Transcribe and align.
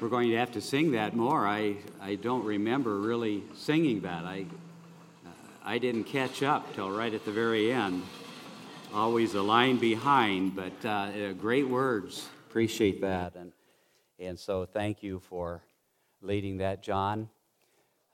we're 0.00 0.08
going 0.08 0.30
to 0.30 0.36
have 0.36 0.52
to 0.52 0.62
sing 0.62 0.92
that 0.92 1.14
more. 1.14 1.46
I, 1.46 1.76
I 2.00 2.14
don't 2.14 2.44
remember 2.44 2.98
really 3.00 3.42
singing 3.54 4.00
that. 4.00 4.24
I, 4.24 4.46
I 5.62 5.76
didn't 5.76 6.04
catch 6.04 6.42
up 6.42 6.74
till 6.74 6.90
right 6.90 7.12
at 7.12 7.26
the 7.26 7.32
very 7.32 7.70
end. 7.70 8.02
Always 8.94 9.34
a 9.34 9.42
line 9.42 9.76
behind, 9.76 10.56
but 10.56 10.72
uh, 10.84 10.88
uh, 10.88 11.32
great 11.32 11.68
words. 11.68 12.26
Appreciate 12.48 13.02
that. 13.02 13.34
And, 13.36 13.52
and 14.18 14.38
so 14.38 14.64
thank 14.64 15.02
you 15.02 15.20
for 15.20 15.60
leading 16.22 16.56
that, 16.58 16.82
John. 16.82 17.28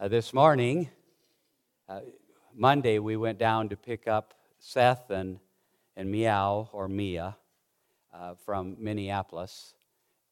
Uh, 0.01 0.09
this 0.09 0.35
morning, 0.35 0.91
uh, 1.89 2.01
Monday, 2.53 2.99
we 2.99 3.17
went 3.17 3.39
down 3.39 3.69
to 3.69 3.77
pick 3.77 4.09
up 4.09 4.35
Seth 4.59 5.11
and, 5.11 5.39
and 5.97 6.11
Meow, 6.11 6.69
or 6.73 6.89
Mia, 6.89 7.37
uh, 8.13 8.35
from 8.45 8.77
Minneapolis. 8.81 9.76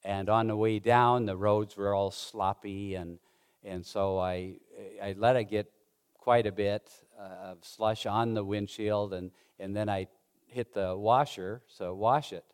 And 0.05 0.29
on 0.29 0.49
the 0.49 0.57
way 0.57 0.79
down, 0.79 1.25
the 1.25 1.37
roads 1.37 1.77
were 1.77 1.95
all 1.95 2.11
sloppy, 2.11 2.95
and, 2.95 3.19
and 3.65 3.85
so 3.85 4.19
I, 4.19 4.57
I 5.03 5.15
let 5.17 5.37
it 5.37 5.45
get 5.45 5.71
quite 6.19 6.47
a 6.47 6.53
bit 6.53 6.91
uh, 7.19 7.53
of 7.53 7.59
slush 7.63 8.05
on 8.05 8.35
the 8.35 8.45
windshield, 8.45 9.15
and, 9.15 9.31
and 9.59 9.75
then 9.75 9.89
I 9.89 10.09
hit 10.47 10.75
the 10.75 10.95
washer, 10.95 11.63
so 11.69 11.95
wash 11.95 12.35
it. 12.35 12.45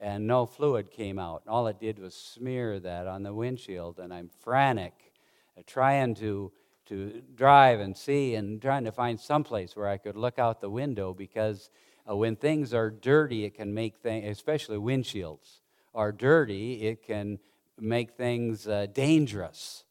And 0.00 0.26
no 0.26 0.44
fluid 0.44 0.90
came 0.90 1.20
out. 1.20 1.44
All 1.46 1.68
it 1.68 1.78
did 1.78 2.00
was 2.00 2.16
smear 2.16 2.80
that 2.80 3.06
on 3.06 3.22
the 3.22 3.32
windshield, 3.32 4.00
and 4.00 4.12
I'm 4.12 4.30
frantic, 4.40 5.12
uh, 5.56 5.62
trying 5.64 6.16
to, 6.16 6.50
to 6.86 7.22
drive 7.36 7.78
and 7.78 7.96
see 7.96 8.34
and 8.34 8.60
trying 8.60 8.84
to 8.86 8.92
find 8.92 9.20
someplace 9.20 9.76
where 9.76 9.86
I 9.86 9.98
could 9.98 10.16
look 10.16 10.40
out 10.40 10.60
the 10.60 10.68
window 10.68 11.14
because 11.14 11.70
uh, 12.10 12.16
when 12.16 12.34
things 12.34 12.74
are 12.74 12.90
dirty, 12.90 13.44
it 13.44 13.54
can 13.54 13.72
make 13.72 13.98
things, 13.98 14.26
especially 14.28 14.78
windshields 14.78 15.61
are 15.94 16.12
dirty, 16.12 16.86
it 16.86 17.02
can 17.02 17.38
make 17.78 18.12
things 18.12 18.66
uh, 18.66 18.86
dangerous. 18.92 19.84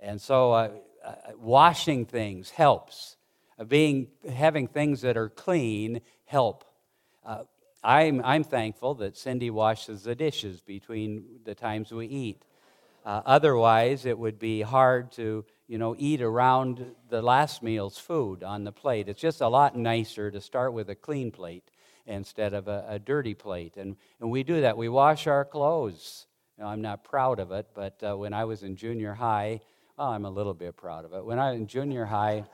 And 0.00 0.20
so, 0.20 0.52
uh, 0.52 0.70
uh, 1.04 1.14
washing 1.36 2.04
things 2.06 2.50
helps. 2.50 3.16
Uh, 3.58 3.64
being 3.64 4.08
having 4.32 4.68
things 4.68 5.00
that 5.00 5.16
are 5.16 5.28
clean 5.28 6.00
help. 6.24 6.64
Uh, 7.24 7.42
I'm, 7.84 8.22
I'm 8.24 8.44
thankful 8.44 8.94
that 8.96 9.16
Cindy 9.16 9.50
washes 9.50 10.04
the 10.04 10.14
dishes 10.14 10.60
between 10.60 11.24
the 11.44 11.54
times 11.54 11.90
we 11.90 12.06
eat. 12.06 12.44
Uh, 13.04 13.20
otherwise, 13.26 14.06
it 14.06 14.16
would 14.16 14.38
be 14.38 14.62
hard 14.62 15.10
to 15.12 15.44
you 15.66 15.78
know 15.78 15.96
eat 15.98 16.22
around 16.22 16.86
the 17.08 17.20
last 17.20 17.62
meal's 17.62 17.98
food 17.98 18.44
on 18.44 18.62
the 18.62 18.72
plate. 18.72 19.08
It's 19.08 19.20
just 19.20 19.40
a 19.40 19.48
lot 19.48 19.76
nicer 19.76 20.30
to 20.30 20.40
start 20.40 20.72
with 20.72 20.88
a 20.88 20.94
clean 20.94 21.32
plate 21.32 21.71
instead 22.06 22.54
of 22.54 22.68
a, 22.68 22.84
a 22.88 22.98
dirty 22.98 23.34
plate. 23.34 23.76
And, 23.76 23.96
and 24.20 24.30
we 24.30 24.42
do 24.42 24.60
that. 24.62 24.76
We 24.76 24.88
wash 24.88 25.26
our 25.26 25.44
clothes. 25.44 26.26
Know, 26.58 26.66
I'm 26.66 26.82
not 26.82 27.02
proud 27.02 27.40
of 27.40 27.50
it, 27.50 27.66
but 27.74 28.02
uh, 28.02 28.16
when 28.16 28.32
I 28.32 28.44
was 28.44 28.62
in 28.62 28.76
junior 28.76 29.14
high, 29.14 29.60
well, 29.96 30.08
I'm 30.08 30.24
a 30.24 30.30
little 30.30 30.54
bit 30.54 30.76
proud 30.76 31.04
of 31.04 31.12
it. 31.12 31.24
When 31.24 31.38
I 31.38 31.50
was 31.50 31.60
in 31.60 31.66
junior 31.66 32.04
high, 32.04 32.44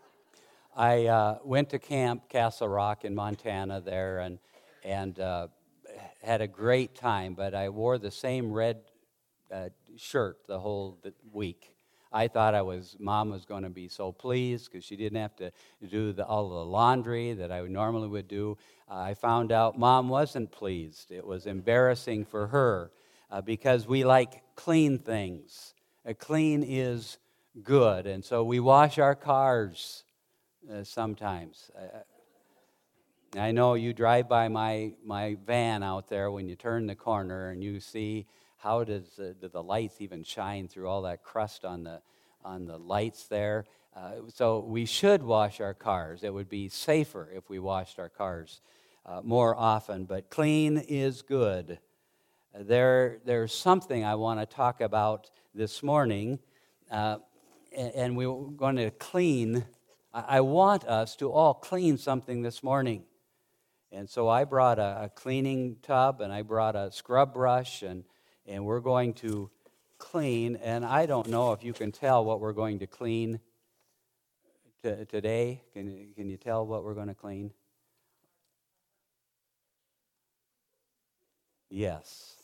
I 0.76 1.06
uh, 1.06 1.38
went 1.44 1.70
to 1.70 1.78
camp 1.78 2.28
Castle 2.28 2.68
Rock 2.68 3.04
in 3.04 3.14
Montana 3.14 3.80
there 3.80 4.20
and, 4.20 4.38
and 4.82 5.18
uh, 5.18 5.48
had 6.22 6.40
a 6.40 6.46
great 6.46 6.94
time, 6.94 7.34
but 7.34 7.54
I 7.54 7.68
wore 7.68 7.98
the 7.98 8.10
same 8.10 8.52
red 8.52 8.78
uh, 9.52 9.68
shirt 9.96 10.38
the 10.46 10.58
whole 10.58 10.98
week. 11.32 11.73
I 12.14 12.28
thought 12.28 12.54
I 12.54 12.62
was, 12.62 12.96
mom 13.00 13.30
was 13.30 13.44
going 13.44 13.64
to 13.64 13.70
be 13.70 13.88
so 13.88 14.12
pleased 14.12 14.70
because 14.70 14.84
she 14.84 14.94
didn't 14.94 15.20
have 15.20 15.34
to 15.36 15.50
do 15.90 16.12
the, 16.12 16.24
all 16.24 16.48
the 16.48 16.64
laundry 16.64 17.32
that 17.32 17.50
I 17.50 17.60
normally 17.62 18.06
would 18.06 18.28
do. 18.28 18.56
Uh, 18.88 19.00
I 19.00 19.14
found 19.14 19.50
out 19.50 19.76
mom 19.76 20.08
wasn't 20.08 20.52
pleased. 20.52 21.10
It 21.10 21.26
was 21.26 21.46
embarrassing 21.46 22.26
for 22.26 22.46
her 22.46 22.92
uh, 23.32 23.40
because 23.40 23.88
we 23.88 24.04
like 24.04 24.42
clean 24.54 25.00
things. 25.00 25.74
Uh, 26.08 26.14
clean 26.16 26.62
is 26.62 27.18
good. 27.64 28.06
And 28.06 28.24
so 28.24 28.44
we 28.44 28.60
wash 28.60 29.00
our 29.00 29.16
cars 29.16 30.04
uh, 30.72 30.84
sometimes. 30.84 31.72
I 33.36 33.50
know 33.50 33.74
you 33.74 33.92
drive 33.92 34.28
by 34.28 34.46
my, 34.46 34.92
my 35.04 35.36
van 35.44 35.82
out 35.82 36.08
there 36.08 36.30
when 36.30 36.48
you 36.48 36.54
turn 36.54 36.86
the 36.86 36.94
corner 36.94 37.50
and 37.50 37.64
you 37.64 37.80
see 37.80 38.26
how 38.64 38.82
does 38.82 39.18
uh, 39.18 39.34
do 39.40 39.48
the 39.48 39.62
lights 39.62 40.00
even 40.00 40.22
shine 40.22 40.68
through 40.68 40.88
all 40.88 41.02
that 41.02 41.22
crust 41.22 41.66
on 41.66 41.84
the 41.84 42.00
on 42.44 42.66
the 42.66 42.78
lights 42.78 43.26
there? 43.26 43.64
Uh, 43.96 44.12
so 44.28 44.60
we 44.60 44.84
should 44.84 45.22
wash 45.22 45.60
our 45.60 45.74
cars. 45.74 46.24
It 46.24 46.34
would 46.34 46.48
be 46.48 46.68
safer 46.68 47.30
if 47.34 47.48
we 47.48 47.58
washed 47.58 47.98
our 47.98 48.08
cars 48.08 48.60
uh, 49.06 49.20
more 49.22 49.56
often. 49.56 50.04
But 50.04 50.30
clean 50.30 50.78
is 50.78 51.22
good. 51.22 51.78
There, 52.54 53.18
there's 53.24 53.52
something 53.52 54.04
I 54.04 54.14
want 54.14 54.40
to 54.40 54.46
talk 54.46 54.80
about 54.80 55.30
this 55.54 55.82
morning, 55.82 56.38
uh, 56.90 57.18
and, 57.76 58.16
we're 58.16 58.50
going 58.50 58.76
to 58.76 58.90
clean. 58.92 59.64
I 60.12 60.40
want 60.40 60.84
us 60.84 61.16
to 61.16 61.32
all 61.32 61.54
clean 61.54 61.98
something 61.98 62.42
this 62.42 62.62
morning. 62.62 63.04
And 63.90 64.08
so 64.08 64.28
I 64.28 64.44
brought 64.44 64.78
a, 64.78 65.04
a, 65.04 65.08
cleaning 65.08 65.76
tub 65.82 66.20
and 66.20 66.32
I 66.32 66.42
brought 66.42 66.76
a 66.76 66.90
scrub 66.92 67.32
brush 67.34 67.82
and 67.82 68.04
and 68.46 68.64
we're 68.64 68.80
going 68.80 69.14
to 69.14 69.50
clean. 70.04 70.56
And 70.56 70.84
I 70.84 71.06
don't 71.06 71.28
know 71.28 71.52
if 71.52 71.64
you 71.64 71.72
can 71.72 71.90
tell 71.90 72.24
what 72.24 72.40
we're 72.40 72.52
going 72.52 72.78
to 72.80 72.86
clean 72.86 73.40
t- 74.82 75.04
today. 75.08 75.62
Can, 75.72 76.08
can 76.14 76.28
you 76.28 76.36
tell 76.36 76.66
what 76.66 76.84
we're 76.84 76.94
going 76.94 77.08
to 77.08 77.14
clean? 77.14 77.50
Yes. 81.70 82.34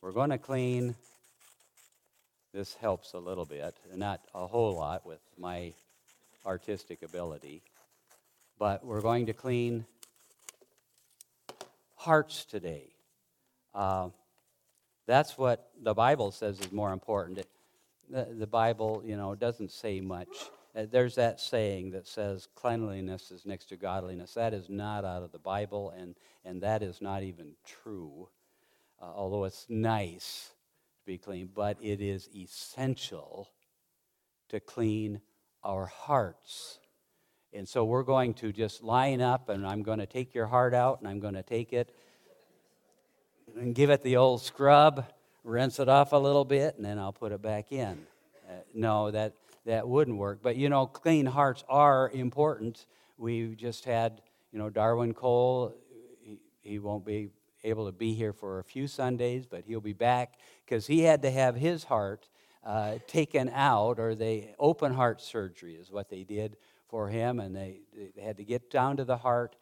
We're 0.00 0.12
going 0.12 0.30
to 0.30 0.38
clean. 0.38 0.94
This 2.54 2.74
helps 2.74 3.12
a 3.12 3.18
little 3.18 3.44
bit, 3.44 3.74
not 3.94 4.20
a 4.34 4.46
whole 4.46 4.74
lot 4.74 5.06
with 5.06 5.20
my 5.38 5.74
artistic 6.44 7.02
ability. 7.02 7.62
But 8.58 8.84
we're 8.84 9.00
going 9.00 9.26
to 9.26 9.32
clean 9.32 9.84
hearts 11.96 12.44
today. 12.44 12.88
Uh, 13.74 14.08
that's 15.06 15.36
what 15.36 15.70
the 15.80 15.94
Bible 15.94 16.30
says 16.30 16.60
is 16.60 16.72
more 16.72 16.92
important. 16.92 17.44
the, 18.08 18.28
the, 18.38 18.46
Bible, 18.46 19.02
you 19.04 19.16
know, 19.16 19.34
doesn't 19.34 19.70
say 19.70 20.00
much. 20.00 20.28
Uh, 20.74 20.86
there's 20.90 21.16
that 21.16 21.40
saying 21.40 21.90
that 21.90 22.06
says 22.06 22.48
cleanliness 22.54 23.30
is 23.30 23.44
next 23.44 23.66
to 23.66 23.76
godliness. 23.76 24.34
That 24.34 24.54
is 24.54 24.68
not 24.68 25.04
out 25.04 25.22
of 25.22 25.32
the 25.32 25.38
Bible, 25.38 25.92
and, 25.96 26.14
and 26.44 26.62
that 26.62 26.82
is 26.82 27.00
not 27.00 27.22
even 27.22 27.52
true, 27.64 28.28
uh, 29.00 29.06
although 29.14 29.44
it's 29.44 29.66
nice 29.68 30.50
to 31.00 31.06
be 31.06 31.18
clean, 31.18 31.50
but 31.54 31.76
it 31.82 32.00
is 32.00 32.28
essential 32.34 33.48
to 34.48 34.60
clean 34.60 35.20
our 35.64 35.86
hearts. 35.86 36.78
And 37.52 37.68
so 37.68 37.84
we're 37.84 38.02
going 38.02 38.32
to 38.34 38.52
just 38.52 38.82
line 38.82 39.20
up, 39.20 39.48
and 39.48 39.66
I'm 39.66 39.82
going 39.82 39.98
to 39.98 40.06
take 40.06 40.34
your 40.34 40.46
heart 40.46 40.72
out, 40.72 41.00
and 41.00 41.08
I'm 41.08 41.20
going 41.20 41.34
to 41.34 41.42
take 41.42 41.72
it 41.72 41.94
and 43.56 43.74
give 43.74 43.90
it 43.90 44.02
the 44.02 44.16
old 44.16 44.42
scrub, 44.42 45.06
rinse 45.44 45.78
it 45.78 45.88
off 45.88 46.12
a 46.12 46.16
little 46.16 46.44
bit, 46.44 46.76
and 46.76 46.84
then 46.84 46.98
I'll 46.98 47.12
put 47.12 47.32
it 47.32 47.42
back 47.42 47.72
in. 47.72 48.06
Uh, 48.48 48.54
no, 48.74 49.10
that, 49.10 49.34
that 49.66 49.86
wouldn't 49.86 50.16
work. 50.16 50.40
But 50.42 50.56
you 50.56 50.68
know, 50.68 50.86
clean 50.86 51.26
hearts 51.26 51.64
are 51.68 52.10
important. 52.10 52.86
We 53.18 53.54
just 53.54 53.84
had, 53.84 54.20
you 54.52 54.58
know, 54.58 54.70
Darwin 54.70 55.14
Cole, 55.14 55.74
he, 56.20 56.38
he 56.60 56.78
won't 56.78 57.04
be 57.04 57.30
able 57.64 57.86
to 57.86 57.92
be 57.92 58.14
here 58.14 58.32
for 58.32 58.58
a 58.58 58.64
few 58.64 58.86
Sundays, 58.86 59.46
but 59.46 59.64
he'll 59.66 59.80
be 59.80 59.92
back 59.92 60.34
because 60.64 60.86
he 60.86 61.00
had 61.00 61.22
to 61.22 61.30
have 61.30 61.54
his 61.54 61.84
heart 61.84 62.28
uh, 62.64 62.94
taken 63.06 63.50
out, 63.52 63.98
or 63.98 64.14
they 64.14 64.54
open 64.58 64.92
heart 64.92 65.20
surgery 65.20 65.74
is 65.74 65.90
what 65.90 66.08
they 66.08 66.22
did 66.22 66.56
for 66.88 67.08
him, 67.08 67.40
and 67.40 67.56
they, 67.56 67.80
they 68.14 68.22
had 68.22 68.36
to 68.36 68.44
get 68.44 68.70
down 68.70 68.96
to 68.96 69.04
the 69.04 69.16
heart 69.16 69.56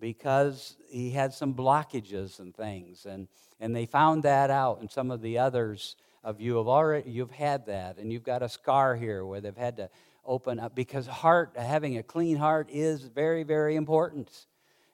because 0.00 0.76
he 0.88 1.10
had 1.10 1.32
some 1.32 1.54
blockages 1.54 2.38
and 2.38 2.54
things 2.54 3.06
and, 3.06 3.28
and 3.60 3.74
they 3.74 3.86
found 3.86 4.22
that 4.22 4.50
out 4.50 4.80
and 4.80 4.90
some 4.90 5.10
of 5.10 5.20
the 5.20 5.38
others 5.38 5.96
of 6.22 6.40
you 6.40 6.56
have 6.56 6.66
already 6.66 7.08
you've 7.10 7.30
had 7.30 7.66
that 7.66 7.98
and 7.98 8.12
you've 8.12 8.24
got 8.24 8.42
a 8.42 8.48
scar 8.48 8.96
here 8.96 9.24
where 9.24 9.40
they've 9.40 9.56
had 9.56 9.76
to 9.76 9.88
open 10.24 10.58
up 10.58 10.74
because 10.74 11.06
heart 11.06 11.52
having 11.56 11.96
a 11.98 12.02
clean 12.02 12.36
heart 12.36 12.68
is 12.70 13.02
very 13.02 13.44
very 13.44 13.76
important. 13.76 14.46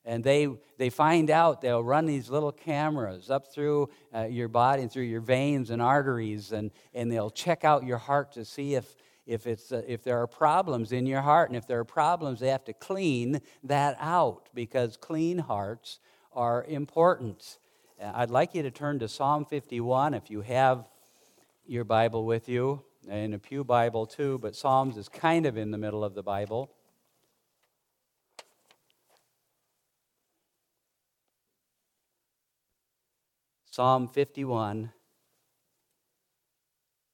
And 0.05 0.23
they 0.23 0.49
they 0.79 0.91
find 0.91 1.31
out 1.31 1.61
they'll 1.61 1.83
run 1.83 2.07
these 2.07 2.29
little 2.29 2.53
cameras 2.53 3.31
up 3.31 3.53
through 3.53 3.89
uh, 4.15 4.25
your 4.25 4.49
body 4.49 4.83
and 4.83 4.93
through 4.93 5.05
your 5.05 5.21
veins 5.21 5.71
and 5.71 5.81
arteries 5.81 6.53
and 6.53 6.71
and 6.93 7.11
they'll 7.11 7.31
check 7.31 7.65
out 7.65 7.85
your 7.85 7.99
heart 7.99 8.33
to 8.33 8.45
see 8.45 8.75
if 8.75 8.95
if, 9.27 9.47
it's, 9.47 9.73
uh, 9.73 9.83
if 9.87 10.03
there 10.03 10.21
are 10.21 10.27
problems 10.27 10.93
in 10.93 11.07
your 11.07 11.21
heart, 11.21 11.49
and 11.49 11.57
if 11.57 11.67
there 11.67 11.79
are 11.79 11.85
problems, 11.85 12.41
they 12.41 12.49
have 12.49 12.65
to 12.65 12.73
clean 12.73 13.41
that 13.63 13.97
out 14.01 14.49
because 14.55 14.97
clean 14.97 15.39
hearts 15.39 16.01
are 16.33 16.65
important. 16.65 17.59
Uh, 18.01 18.13
I'd 18.15 18.31
like 18.31 18.55
you 18.55 18.63
to 18.63 18.71
turn 18.71 18.99
to 18.99 19.09
Psalm 19.09 19.45
51 19.45 20.15
if 20.15 20.31
you 20.31 20.41
have 20.41 20.87
your 21.67 21.85
Bible 21.85 22.25
with 22.25 22.49
you, 22.49 22.83
and 23.09 23.35
a 23.35 23.39
Pew 23.39 23.65
Bible 23.65 24.07
too, 24.07 24.39
but 24.39 24.55
Psalms 24.55 24.97
is 24.97 25.09
kind 25.09 25.47
of 25.47 25.57
in 25.57 25.71
the 25.71 25.79
middle 25.79 26.05
of 26.05 26.15
the 26.15 26.23
Bible. 26.23 26.71
Psalm 33.71 34.07
51. 34.07 34.93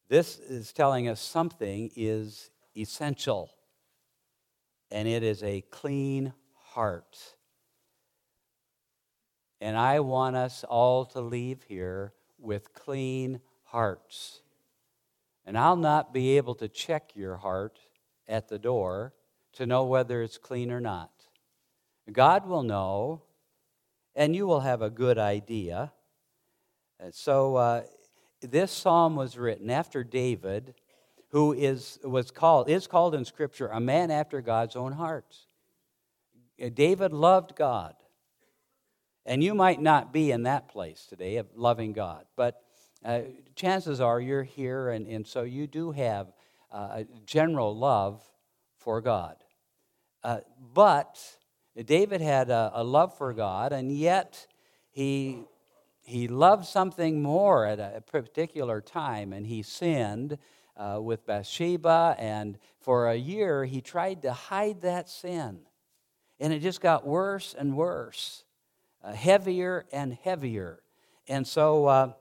This 0.08 0.38
is 0.38 0.72
telling 0.72 1.06
us 1.06 1.20
something 1.20 1.90
is 1.94 2.50
essential, 2.74 3.50
and 4.90 5.06
it 5.06 5.22
is 5.22 5.42
a 5.42 5.60
clean 5.70 6.32
heart. 6.54 7.18
And 9.60 9.76
I 9.76 10.00
want 10.00 10.36
us 10.36 10.64
all 10.64 11.04
to 11.06 11.20
leave 11.20 11.64
here 11.64 12.14
with 12.38 12.72
clean 12.72 13.40
hearts. 13.64 14.40
And 15.44 15.58
I'll 15.58 15.76
not 15.76 16.14
be 16.14 16.36
able 16.36 16.54
to 16.56 16.68
check 16.68 17.12
your 17.14 17.36
heart 17.36 17.78
at 18.26 18.48
the 18.48 18.58
door 18.58 19.12
to 19.54 19.66
know 19.66 19.84
whether 19.84 20.22
it's 20.22 20.38
clean 20.38 20.70
or 20.70 20.80
not. 20.80 21.10
God 22.10 22.46
will 22.46 22.62
know, 22.62 23.22
and 24.14 24.34
you 24.34 24.46
will 24.46 24.60
have 24.60 24.80
a 24.80 24.90
good 24.90 25.18
idea. 25.18 25.92
So, 27.10 27.56
uh, 27.56 27.82
this 28.40 28.70
psalm 28.70 29.16
was 29.16 29.36
written 29.36 29.70
after 29.70 30.04
David, 30.04 30.74
who 31.30 31.52
is, 31.52 31.98
was 32.04 32.30
called, 32.30 32.68
is 32.68 32.86
called 32.86 33.14
in 33.14 33.24
Scripture 33.24 33.68
a 33.68 33.80
man 33.80 34.10
after 34.10 34.40
God's 34.40 34.76
own 34.76 34.92
heart. 34.92 35.36
David 36.74 37.12
loved 37.12 37.54
God. 37.54 37.94
And 39.24 39.44
you 39.44 39.54
might 39.54 39.80
not 39.80 40.12
be 40.12 40.30
in 40.30 40.44
that 40.44 40.68
place 40.68 41.06
today 41.06 41.36
of 41.36 41.46
loving 41.54 41.92
God, 41.92 42.24
but 42.34 42.62
uh, 43.04 43.20
chances 43.54 44.00
are 44.00 44.20
you're 44.20 44.42
here, 44.42 44.88
and, 44.88 45.06
and 45.06 45.26
so 45.26 45.42
you 45.42 45.66
do 45.66 45.92
have 45.92 46.32
uh, 46.72 46.88
a 47.02 47.06
general 47.26 47.76
love 47.76 48.22
for 48.78 49.00
God. 49.00 49.36
Uh, 50.24 50.38
but 50.72 51.20
David 51.76 52.20
had 52.20 52.50
a, 52.50 52.72
a, 52.74 52.82
love 52.82 53.16
for 53.16 53.32
God, 53.32 53.72
and 53.72 53.92
yet 53.92 54.46
he, 54.90 55.44
he 56.08 56.26
loved 56.26 56.64
something 56.64 57.20
more 57.20 57.66
at 57.66 57.78
a 57.78 58.00
particular 58.00 58.80
time, 58.80 59.34
and 59.34 59.46
he 59.46 59.62
sinned 59.62 60.38
uh, 60.74 60.98
with 61.02 61.26
Bathsheba, 61.26 62.16
and 62.18 62.58
for 62.80 63.08
a 63.08 63.14
year 63.14 63.66
he 63.66 63.82
tried 63.82 64.22
to 64.22 64.32
hide 64.32 64.80
that 64.80 65.10
sin. 65.10 65.60
And 66.40 66.52
it 66.52 66.60
just 66.60 66.80
got 66.80 67.06
worse 67.06 67.54
and 67.58 67.76
worse, 67.76 68.44
uh, 69.04 69.12
heavier 69.12 69.84
and 69.92 70.14
heavier. 70.14 70.82
And 71.28 71.46
so 71.46 71.86
uh, 71.86 72.12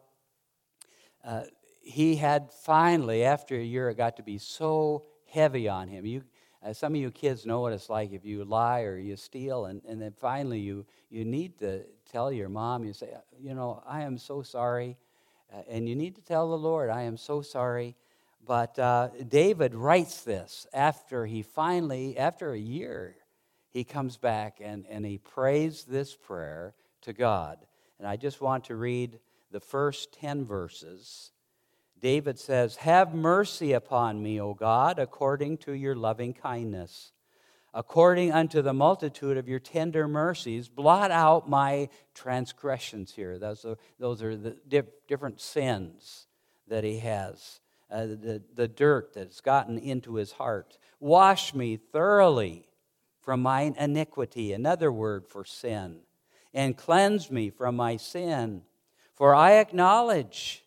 uh, 1.23 1.43
he 1.81 2.17
had 2.17 2.51
finally, 2.51 3.23
after 3.23 3.55
a 3.55 3.63
year, 3.63 3.89
it 3.89 3.95
got 3.95 4.17
to 4.17 4.23
be 4.23 4.37
so 4.37 5.05
heavy 5.31 5.69
on 5.69 5.87
him. 5.87 6.05
You, 6.05 6.23
uh, 6.67 6.73
some 6.73 6.93
of 6.93 6.99
you 6.99 7.11
kids 7.11 7.45
know 7.45 7.61
what 7.61 7.71
it's 7.71 7.89
like 7.89 8.11
if 8.11 8.25
you 8.25 8.43
lie 8.43 8.81
or 8.81 8.97
you 8.97 9.15
steal, 9.15 9.65
and, 9.65 9.81
and 9.87 10.01
then 10.01 10.11
finally 10.11 10.59
you, 10.59 10.85
you 11.09 11.23
need 11.23 11.57
to 11.59 11.83
tell 12.11 12.31
your 12.31 12.49
mom, 12.49 12.83
you 12.83 12.93
say, 12.93 13.09
You 13.39 13.53
know, 13.53 13.81
I 13.87 14.01
am 14.01 14.17
so 14.17 14.41
sorry. 14.41 14.97
Uh, 15.53 15.61
and 15.69 15.87
you 15.87 15.95
need 15.95 16.15
to 16.15 16.21
tell 16.21 16.49
the 16.49 16.57
Lord, 16.57 16.89
I 16.89 17.03
am 17.03 17.15
so 17.15 17.41
sorry. 17.41 17.95
But 18.45 18.77
uh, 18.77 19.09
David 19.27 19.75
writes 19.75 20.21
this 20.21 20.67
after 20.73 21.25
he 21.25 21.41
finally, 21.41 22.17
after 22.17 22.51
a 22.51 22.59
year, 22.59 23.15
he 23.69 23.85
comes 23.85 24.17
back 24.17 24.59
and, 24.61 24.85
and 24.89 25.05
he 25.05 25.17
prays 25.17 25.85
this 25.85 26.15
prayer 26.15 26.73
to 27.01 27.13
God. 27.13 27.59
And 27.97 28.07
I 28.07 28.17
just 28.17 28.41
want 28.41 28.65
to 28.65 28.75
read 28.75 29.19
the 29.51 29.59
first 29.61 30.13
10 30.19 30.43
verses 30.43 31.31
David 31.99 32.39
says, 32.39 32.77
Have 32.77 33.13
mercy 33.13 33.73
upon 33.73 34.21
me, 34.21 34.39
O 34.39 34.53
God, 34.53 34.99
according 34.99 35.57
to 35.59 35.73
your 35.73 35.95
loving 35.95 36.33
kindness. 36.33 37.11
According 37.73 38.31
unto 38.31 38.61
the 38.61 38.73
multitude 38.73 39.37
of 39.37 39.47
your 39.47 39.59
tender 39.59 40.07
mercies, 40.07 40.67
blot 40.67 41.11
out 41.11 41.49
my 41.49 41.89
transgressions 42.15 43.13
here. 43.13 43.37
Those 43.37 43.65
are, 43.65 43.77
those 43.99 44.23
are 44.23 44.35
the 44.35 44.57
different 45.07 45.39
sins 45.39 46.27
that 46.67 46.83
he 46.83 46.99
has, 46.99 47.59
uh, 47.91 48.05
the, 48.07 48.41
the 48.55 48.67
dirt 48.67 49.13
that's 49.13 49.41
gotten 49.41 49.77
into 49.77 50.15
his 50.15 50.33
heart. 50.33 50.77
Wash 50.99 51.53
me 51.53 51.77
thoroughly 51.77 52.67
from 53.21 53.41
mine 53.41 53.75
iniquity, 53.77 54.53
another 54.53 54.91
word 54.91 55.27
for 55.27 55.45
sin, 55.45 55.99
and 56.53 56.77
cleanse 56.77 57.29
me 57.29 57.49
from 57.49 57.75
my 57.75 57.97
sin. 57.97 58.63
For 59.13 59.35
I 59.35 59.53
acknowledge 59.53 60.63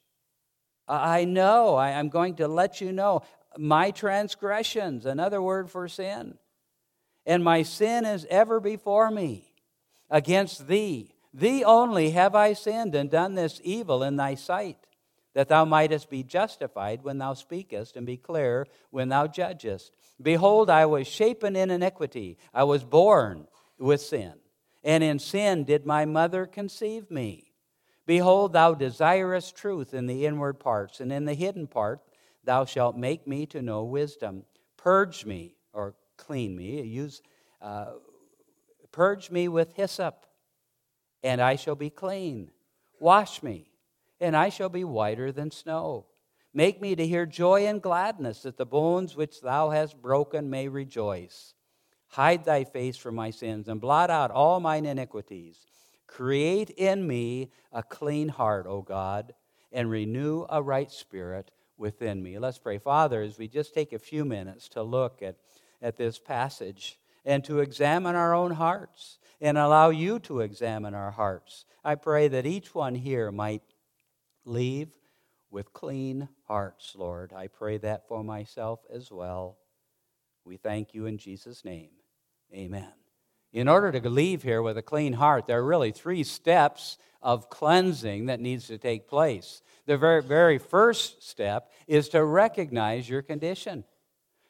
I 0.91 1.25
know, 1.25 1.77
I, 1.77 1.91
am 1.91 2.09
going 2.09 2.35
to 2.37 2.49
let 2.49 2.81
you 2.81 2.91
know 2.91 3.23
my 3.57 3.91
transgressions, 3.91 5.07
another 5.07 5.41
word 5.41 5.71
for 5.71 5.89
sin. 5.89 6.39
And 7.25 7.45
my 7.45 7.63
sin 7.63 8.05
is 8.05 8.27
ever 8.29 8.59
before 8.59 9.11
me. 9.11 9.53
Against 10.11 10.67
thee, 10.67 11.15
thee 11.33 11.63
only 11.63 12.11
have 12.11 12.35
I 12.35 12.55
sinned 12.55 12.95
and 12.95 13.11
done 13.11 13.35
this 13.35 13.61
evil 13.63 14.03
in 14.03 14.17
thy 14.17 14.35
sight, 14.35 14.79
that 15.35 15.49
thou 15.49 15.65
mightest 15.65 16.11
be 16.11 16.25
justified 16.25 17.05
when 17.05 17.19
thou 17.19 17.35
speakest, 17.35 17.97
and 17.97 18.05
be 18.05 18.17
clear 18.17 18.67
when 18.91 19.09
thou 19.09 19.29
judgest. 19.29 19.93
Behold, 20.21 20.69
I 20.69 20.87
was 20.87 21.07
shapen 21.07 21.55
in 21.55 21.71
iniquity, 21.71 22.37
I 22.53 22.65
was 22.65 22.83
born 22.83 23.47
with 23.79 24.01
sin, 24.01 24.35
and 24.83 25.05
in 25.05 25.21
sin 25.21 25.63
did 25.65 25.87
my 25.87 26.05
mother 26.05 26.47
conceive 26.47 27.11
me. 27.11 27.50
Behold, 28.11 28.55
thou 28.55 28.75
desirest 28.75 29.55
truth 29.55 29.95
in 29.95 30.09
the 30.09 30.27
inward 30.27 30.59
parts, 30.59 30.99
and 30.99 31.13
in 31.13 31.27
the 31.27 31.35
hidden 31.35 31.69
part 31.69 32.01
thou 32.43 32.65
shalt 32.65 32.97
make 32.97 33.25
me 33.25 33.47
to 33.47 33.63
know 33.63 33.85
wisdom. 33.85 34.43
Purge 34.77 35.25
me, 35.25 35.55
or 35.73 35.95
clean 36.17 36.57
me, 36.57 36.83
use, 36.83 37.23
uh, 37.63 37.93
purge 38.91 39.31
me 39.31 39.47
with 39.47 39.75
hyssop, 39.75 40.27
and 41.23 41.41
I 41.41 41.55
shall 41.55 41.77
be 41.77 41.89
clean. 41.89 42.51
Wash 42.99 43.45
me, 43.45 43.71
and 44.21 44.37
I 44.37 44.49
shall 44.49 44.71
be 44.71 44.83
whiter 44.83 45.31
than 45.31 45.53
snow. 45.53 46.07
Make 46.53 46.81
me 46.81 46.97
to 46.97 47.07
hear 47.07 47.27
joy 47.27 47.65
and 47.69 47.81
gladness, 47.81 48.43
that 48.43 48.57
the 48.57 48.67
bones 48.67 49.15
which 49.15 49.41
thou 49.41 49.71
hast 49.71 50.03
broken 50.03 50.51
may 50.51 50.67
rejoice. 50.67 51.55
Hide 52.09 52.45
thy 52.45 52.65
face 52.65 52.97
from 52.97 53.15
my 53.15 53.31
sins, 53.31 53.69
and 53.69 53.81
blot 53.81 54.11
out 54.11 54.33
all 54.33 54.59
mine 54.59 54.85
iniquities. 54.85 55.70
Create 56.11 56.71
in 56.71 57.07
me 57.07 57.53
a 57.73 57.85
clean 57.85 58.29
heart, 58.29 58.67
O 58.67 58.83
God, 58.83 59.33
and 59.71 59.89
renew 59.89 60.45
a 60.51 60.61
right 60.61 60.91
spirit 60.91 61.53
within 61.79 62.21
me. 62.21 62.37
Let's 62.37 62.59
pray. 62.59 62.79
Father, 62.79 63.23
as 63.23 63.39
we 63.39 63.47
just 63.47 63.73
take 63.73 63.93
a 63.93 63.99
few 63.99 64.25
minutes 64.25 64.69
to 64.71 64.83
look 64.83 65.23
at, 65.23 65.37
at 65.81 65.97
this 65.97 66.19
passage 66.19 66.99
and 67.25 67.45
to 67.45 67.61
examine 67.61 68.17
our 68.17 68.35
own 68.35 68.51
hearts 68.51 69.21
and 69.41 69.57
allow 69.57 69.91
you 69.91 70.19
to 70.19 70.41
examine 70.41 70.95
our 70.95 71.13
hearts, 71.13 71.65
I 71.85 71.95
pray 71.95 72.27
that 72.27 72.45
each 72.45 72.75
one 72.75 72.97
here 72.97 73.31
might 73.31 73.63
leave 74.45 74.89
with 75.49 75.73
clean 75.73 76.29
hearts, 76.49 76.97
Lord. 76.97 77.33
I 77.33 77.47
pray 77.47 77.79
that 77.79 78.09
for 78.09 78.25
myself 78.25 78.81
as 78.93 79.13
well. 79.13 79.59
We 80.45 80.57
thank 80.57 80.93
you 80.93 81.07
in 81.07 81.19
Jesus' 81.19 81.65
name. 81.65 81.91
Amen 82.53 83.00
in 83.53 83.69
order 83.69 83.93
to 83.93 84.09
leave 84.09 84.43
here 84.43 84.63
with 84.63 84.79
a 84.79 84.83
clean 84.83 85.15
heart, 85.15 85.47
there 85.47 85.59
are 85.59 85.65
really 85.65 85.91
three 85.91 86.23
steps 86.23 86.99
of 87.23 87.51
cleansing 87.51 88.27
that 88.27 88.41
needs 88.41 88.67
to 88.69 88.79
take 88.79 89.09
place. 89.09 89.63
The 89.87 89.99
very, 89.99 90.23
very 90.23 90.59
first 90.59 91.29
step 91.29 91.71
is 91.87 92.09
to 92.11 92.25
recognize 92.25 93.09
your 93.09 93.23
condition. 93.23 93.85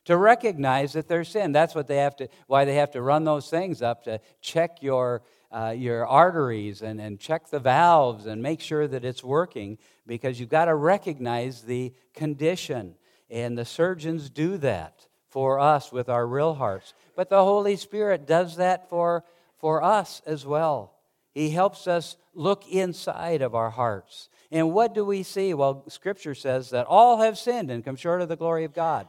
To 0.04 0.16
recognize 0.16 0.92
that 0.92 1.08
there's 1.08 1.28
sin. 1.28 1.52
That's 1.52 1.74
what 1.74 1.86
they 1.86 1.96
have 1.96 2.16
to, 2.16 2.28
why 2.46 2.64
they 2.64 2.76
have 2.76 2.90
to 2.92 3.02
run 3.02 3.24
those 3.24 3.48
things 3.48 3.82
up 3.82 4.04
to 4.04 4.20
check 4.40 4.82
your, 4.82 5.22
uh, 5.50 5.74
your 5.76 6.06
arteries 6.06 6.82
and, 6.82 7.00
and 7.00 7.18
check 7.18 7.48
the 7.48 7.58
valves 7.58 8.26
and 8.26 8.42
make 8.42 8.60
sure 8.60 8.86
that 8.86 9.04
it's 9.04 9.24
working 9.24 9.78
because 10.06 10.38
you've 10.38 10.48
got 10.48 10.66
to 10.66 10.74
recognize 10.74 11.62
the 11.62 11.92
condition. 12.14 12.94
And 13.30 13.56
the 13.56 13.64
surgeons 13.64 14.30
do 14.30 14.56
that 14.58 15.06
for 15.28 15.60
us 15.60 15.92
with 15.92 16.08
our 16.08 16.26
real 16.26 16.54
hearts. 16.54 16.92
But 17.14 17.28
the 17.28 17.44
Holy 17.44 17.76
Spirit 17.76 18.26
does 18.26 18.56
that 18.56 18.88
for, 18.88 19.24
for 19.58 19.82
us 19.82 20.22
as 20.26 20.46
well. 20.46 20.94
He 21.32 21.50
helps 21.50 21.86
us 21.86 22.16
look 22.34 22.66
inside 22.68 23.42
of 23.42 23.54
our 23.54 23.70
hearts. 23.70 24.28
And 24.50 24.72
what 24.72 24.94
do 24.94 25.04
we 25.04 25.22
see? 25.22 25.54
Well, 25.54 25.84
Scripture 25.88 26.34
says 26.34 26.70
that 26.70 26.86
all 26.86 27.20
have 27.20 27.38
sinned 27.38 27.70
and 27.70 27.84
come 27.84 27.96
short 27.96 28.20
of 28.20 28.28
the 28.28 28.36
glory 28.36 28.64
of 28.64 28.74
God. 28.74 29.08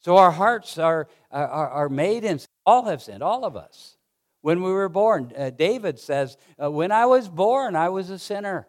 So 0.00 0.16
our 0.16 0.32
hearts 0.32 0.78
are, 0.78 1.06
are, 1.30 1.46
are 1.46 1.88
made 1.88 2.24
in 2.24 2.40
all 2.66 2.84
have 2.86 3.02
sinned, 3.02 3.22
all 3.22 3.44
of 3.44 3.56
us. 3.56 3.96
When 4.40 4.62
we 4.62 4.72
were 4.72 4.88
born, 4.88 5.32
uh, 5.36 5.50
David 5.50 5.98
says, 5.98 6.36
uh, 6.62 6.70
When 6.70 6.90
I 6.90 7.06
was 7.06 7.28
born, 7.28 7.76
I 7.76 7.88
was 7.88 8.10
a 8.10 8.18
sinner. 8.18 8.66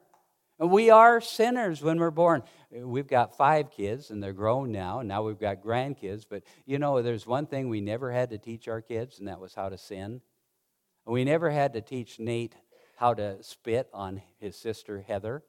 We 0.60 0.92
are 0.92 1.20
sinners 1.20 1.82
when 1.82 2.00
we're 2.00 2.12
born. 2.12 2.44
We've 2.75 3.08
got 3.08 3.38
five 3.38 3.70
kids, 3.70 4.10
and 4.10 4.24
they're 4.24 4.34
grown 4.34 4.72
now, 4.72 5.00
and 5.00 5.08
now 5.08 5.22
we've 5.22 5.39
got 5.39 5.62
grandkids. 5.62 6.25
But 6.27 6.44
you 6.65 6.80
know, 6.80 7.01
there's 7.01 7.27
one 7.27 7.46
thing 7.46 7.70
we 7.70 7.82
never 7.82 8.12
had 8.12 8.32
to 8.32 8.39
teach 8.39 8.68
our 8.68 8.82
kids, 8.82 9.20
and 9.20 9.27
that 9.27 9.39
was 9.39 9.53
how 9.53 9.70
to 9.70 9.77
sin. 9.77 10.22
We 11.06 11.24
never 11.24 11.51
had 11.51 11.74
to 11.74 11.82
teach 11.82 12.20
Nate 12.20 12.56
how 12.96 13.13
to 13.13 13.44
spit 13.44 13.89
on 13.94 14.22
his 14.39 14.56
sister 14.56 15.01
Heather. 15.01 15.44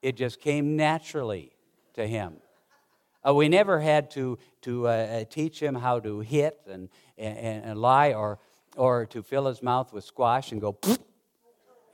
It 0.00 0.16
just 0.16 0.40
came 0.40 0.76
naturally 0.76 1.52
to 1.94 2.06
him. 2.06 2.36
Uh, 3.26 3.34
we 3.34 3.48
never 3.48 3.80
had 3.80 4.10
to, 4.12 4.38
to 4.62 4.86
uh, 4.86 4.90
uh 4.90 5.24
teach 5.24 5.60
him 5.60 5.74
how 5.74 5.98
to 6.00 6.20
hit 6.20 6.60
and, 6.70 6.88
and, 7.18 7.64
and 7.64 7.78
lie 7.78 8.12
or, 8.12 8.38
or 8.76 9.04
to 9.06 9.22
fill 9.22 9.46
his 9.46 9.60
mouth 9.60 9.92
with 9.92 10.04
squash 10.04 10.52
and 10.52 10.60
go 10.60 10.78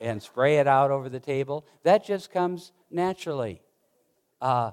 and 0.01 0.23
spray 0.23 0.59
it 0.59 0.67
out 0.67 0.91
over 0.91 1.09
the 1.09 1.19
table. 1.19 1.65
That 1.83 2.05
just 2.05 2.31
comes 2.31 2.73
naturally. 2.95 3.61
Uh, 4.41 4.73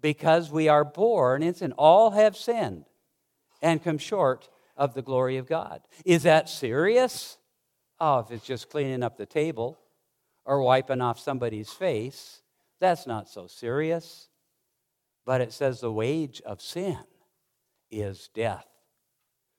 because 0.00 0.50
we 0.50 0.68
are 0.68 0.84
born 0.84 1.42
in 1.42 1.54
sin. 1.54 1.72
All 1.72 2.10
have 2.12 2.36
sinned 2.36 2.84
and 3.60 3.82
come 3.82 3.98
short 3.98 4.48
of 4.76 4.94
the 4.94 5.02
glory 5.02 5.36
of 5.36 5.48
God. 5.48 5.80
Is 6.04 6.22
that 6.22 6.48
serious? 6.48 7.36
Oh, 8.00 8.20
if 8.20 8.30
it's 8.30 8.46
just 8.46 8.70
cleaning 8.70 9.02
up 9.02 9.16
the 9.16 9.26
table 9.26 9.78
or 10.44 10.62
wiping 10.62 11.00
off 11.00 11.18
somebody's 11.18 11.70
face, 11.70 12.42
that's 12.80 13.06
not 13.06 13.28
so 13.28 13.46
serious. 13.46 14.28
But 15.26 15.40
it 15.40 15.52
says 15.52 15.80
the 15.80 15.92
wage 15.92 16.40
of 16.46 16.62
sin 16.62 16.98
is 17.90 18.30
death. 18.34 18.66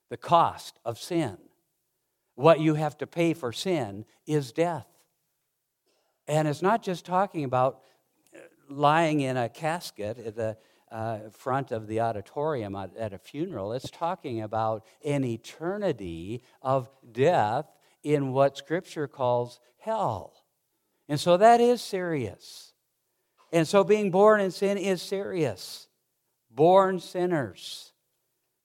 The 0.10 0.18
cost 0.18 0.80
of 0.86 0.98
sin, 0.98 1.38
what 2.36 2.60
you 2.60 2.76
have 2.76 2.98
to 3.00 3.08
pay 3.08 3.34
for 3.34 3.52
sin, 3.52 4.06
is 4.26 4.52
death. 4.52 4.88
And 6.30 6.48
it's 6.48 6.62
not 6.62 6.84
just 6.84 7.06
talking 7.06 7.44
about 7.44 7.82
lying 8.70 9.22
in 9.22 9.36
a 9.36 9.50
casket 9.50 10.20
at 10.20 10.36
the 10.36 10.58
uh, 10.92 11.18
front 11.32 11.72
of 11.72 11.88
the 11.88 12.02
auditorium 12.02 12.76
at, 12.76 12.96
at 12.96 13.14
a 13.14 13.18
funeral. 13.18 13.74
It's 13.74 13.90
talking 13.90 14.44
about 14.44 14.86
an 15.04 15.24
eternity 15.24 16.44
of 16.62 16.88
death 17.12 17.66
in 18.04 18.32
what 18.32 18.58
Scripture 18.58 19.08
calls 19.08 19.60
hell. 19.80 20.44
And 21.08 21.20
so 21.20 21.36
that 21.38 21.62
is 21.62 21.82
serious. 21.82 22.74
And 23.52 23.68
so 23.68 23.84
being 23.84 24.12
born 24.12 24.40
in 24.40 24.52
sin 24.52 24.78
is 24.78 25.02
serious. 25.02 25.88
Born 26.52 27.00
sinners, 27.00 27.92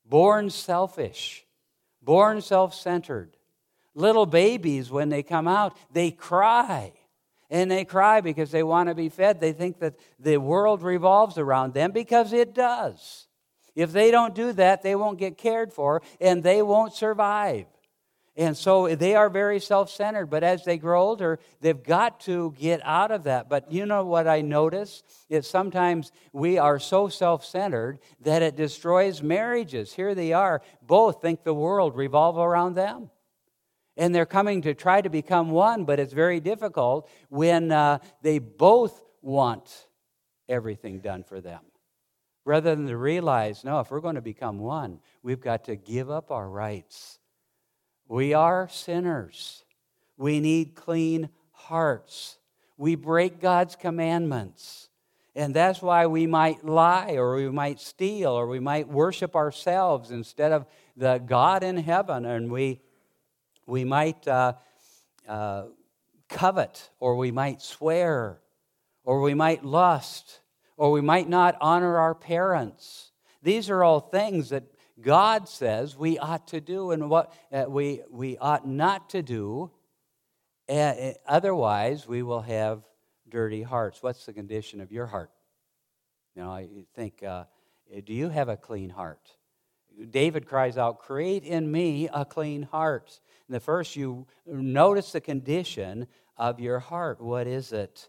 born 0.04 0.50
selfish, 0.50 1.47
born 2.02 2.42
self 2.42 2.75
centered. 2.75 3.38
Little 3.94 4.26
babies, 4.26 4.90
when 4.90 5.09
they 5.09 5.23
come 5.23 5.49
out, 5.49 5.76
they 5.92 6.11
cry 6.11 6.92
and 7.55 7.71
they 7.71 7.85
cry 7.85 8.21
because 8.21 8.51
they 8.51 8.65
want 8.65 8.89
to 8.89 8.97
be 8.97 9.09
fed. 9.09 9.39
They 9.39 9.53
think 9.53 9.79
that 9.79 9.95
the 10.19 10.39
world 10.39 10.83
revolves 10.83 11.39
around 11.39 11.73
them 11.73 11.93
because 11.93 12.33
it 12.33 12.53
does. 12.53 13.29
If 13.77 13.93
they 13.93 14.11
don't 14.11 14.35
do 14.35 14.53
that, 14.55 14.83
they 14.83 14.97
won't 14.97 15.21
get 15.21 15.39
cared 15.39 15.73
for 15.73 16.03
and 16.21 16.43
they 16.43 16.63
won't 16.63 16.95
survive. 16.95 17.67
And 18.37 18.57
so 18.57 18.97
they 18.97 19.15
are 19.15 19.31
very 19.31 19.61
self 19.61 19.89
centered, 19.89 20.27
but 20.27 20.43
as 20.43 20.65
they 20.65 20.79
grow 20.79 21.01
older, 21.01 21.39
they've 21.61 21.81
got 21.81 22.19
to 22.23 22.53
get 22.59 22.81
out 22.83 23.13
of 23.13 23.23
that. 23.23 23.49
But 23.49 23.71
you 23.71 23.87
know 23.87 24.05
what 24.05 24.27
I 24.27 24.41
notice? 24.41 25.05
Is 25.29 25.49
sometimes 25.49 26.11
we 26.33 26.59
are 26.59 26.81
so 26.81 27.07
self 27.07 27.45
centered 27.45 28.01
that 28.23 28.43
it 28.43 28.57
destroys 28.57 29.23
marriages. 29.23 29.93
Here 29.93 30.17
they 30.17 30.33
are, 30.33 30.61
both 30.83 31.23
think 31.23 31.45
the 31.45 31.55
world 31.55 31.95
revolves 31.95 32.41
around 32.41 32.75
them 32.75 33.11
and 33.97 34.15
they're 34.15 34.27
coming 34.27 34.63
to 34.63 34.75
try 34.75 35.01
to 35.01 35.11
become 35.11 35.51
one, 35.51 35.85
but 35.85 36.01
it's 36.01 36.13
very 36.13 36.41
difficult 36.41 37.09
when 37.29 37.71
uh, 37.71 37.99
they 38.23 38.39
both 38.39 39.03
want 39.23 39.87
everything 40.49 41.01
done 41.01 41.23
for 41.23 41.41
them. 41.41 41.61
Rather 42.45 42.75
than 42.75 42.87
to 42.89 42.97
realize, 42.97 43.65
no, 43.65 43.81
if 43.81 43.91
we're 43.91 44.01
going 44.01 44.17
to 44.17 44.21
become 44.21 44.59
one, 44.59 45.01
we've 45.23 45.41
got 45.41 45.65
to 45.65 45.77
give 45.77 46.11
up 46.11 46.31
our 46.31 46.49
rights. 46.49 47.19
We 48.07 48.35
are 48.35 48.69
sinners. 48.69 49.65
We 50.17 50.41
need 50.41 50.75
clean 50.75 51.31
hearts. 51.53 52.39
We 52.77 52.97
break 52.97 53.41
God's 53.41 53.77
commandments. 53.77 54.89
And 55.35 55.55
that's 55.55 55.83
why 55.83 56.07
we 56.07 56.27
might 56.27 56.65
lie 56.65 57.15
or 57.15 57.37
we 57.37 57.51
might 57.51 57.81
steal 57.81 58.31
or 58.31 58.47
we 58.47 58.61
might 58.61 58.89
worship 58.89 59.35
ourselves 59.35 60.11
instead 60.11 60.53
of 60.53 60.67
the 60.97 61.19
God 61.19 61.65
in 61.65 61.79
heaven. 61.79 62.25
And 62.25 62.53
we 62.53 62.81
we 63.66 63.85
might 63.85 64.26
uh, 64.26 64.54
uh, 65.28 65.64
covet, 66.28 66.90
or 67.00 67.16
we 67.16 67.30
might 67.30 67.62
swear, 67.62 68.40
or 69.04 69.21
we 69.21 69.35
might 69.35 69.64
lust, 69.64 70.40
or 70.76 70.90
we 70.90 71.00
might 71.00 71.28
not 71.28 71.56
honor 71.61 71.99
our 71.99 72.14
parents. 72.14 73.12
These 73.42 73.71
are 73.71 73.85
all 73.85 74.00
things 74.00 74.50
that 74.50 74.64
God 75.00 75.49
says 75.49 75.97
we 75.97 76.18
ought 76.18 76.49
to 76.49 76.61
do 76.61 76.92
and 76.92 77.11
what 77.11 77.33
uh, 77.52 77.64
we, 77.68 78.02
we 78.11 78.38
ought 78.38 78.66
not 78.66 79.11
to 79.11 79.23
do. 79.23 79.71
Otherwise, 80.68 82.09
we 82.09 82.23
will 82.23 82.40
have 82.42 82.83
dirty 83.28 83.62
hearts. 83.62 84.02
What's 84.02 84.25
the 84.25 84.33
condition 84.33 84.80
of 84.80 84.92
your 84.92 85.06
heart? 85.06 85.30
You 86.35 86.42
know, 86.42 86.50
I 86.50 86.68
think, 86.94 87.23
uh, 87.23 87.44
do 88.04 88.12
you 88.12 88.28
have 88.28 88.49
a 88.49 88.56
clean 88.56 88.90
heart? 88.90 89.30
David 90.11 90.47
cries 90.47 90.76
out, 90.76 90.99
Create 90.99 91.44
in 91.44 91.71
me 91.71 92.09
a 92.12 92.25
clean 92.25 92.62
heart. 92.62 93.21
The 93.49 93.61
first, 93.61 93.97
you 93.97 94.27
notice 94.47 95.13
the 95.13 95.21
condition 95.21 96.07
of 96.37 96.61
your 96.61 96.79
heart. 96.79 97.21
What 97.21 97.47
is 97.47 97.73
it? 97.73 98.09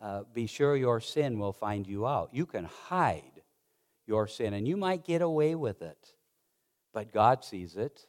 Uh, 0.00 0.22
be 0.32 0.46
sure 0.46 0.76
your 0.76 1.00
sin 1.00 1.38
will 1.38 1.52
find 1.52 1.86
you 1.86 2.06
out. 2.06 2.30
You 2.32 2.46
can 2.46 2.64
hide 2.64 3.42
your 4.06 4.28
sin, 4.28 4.54
and 4.54 4.68
you 4.68 4.76
might 4.76 5.04
get 5.04 5.22
away 5.22 5.54
with 5.54 5.82
it, 5.82 6.14
but 6.92 7.12
God 7.12 7.44
sees 7.44 7.76
it. 7.76 8.06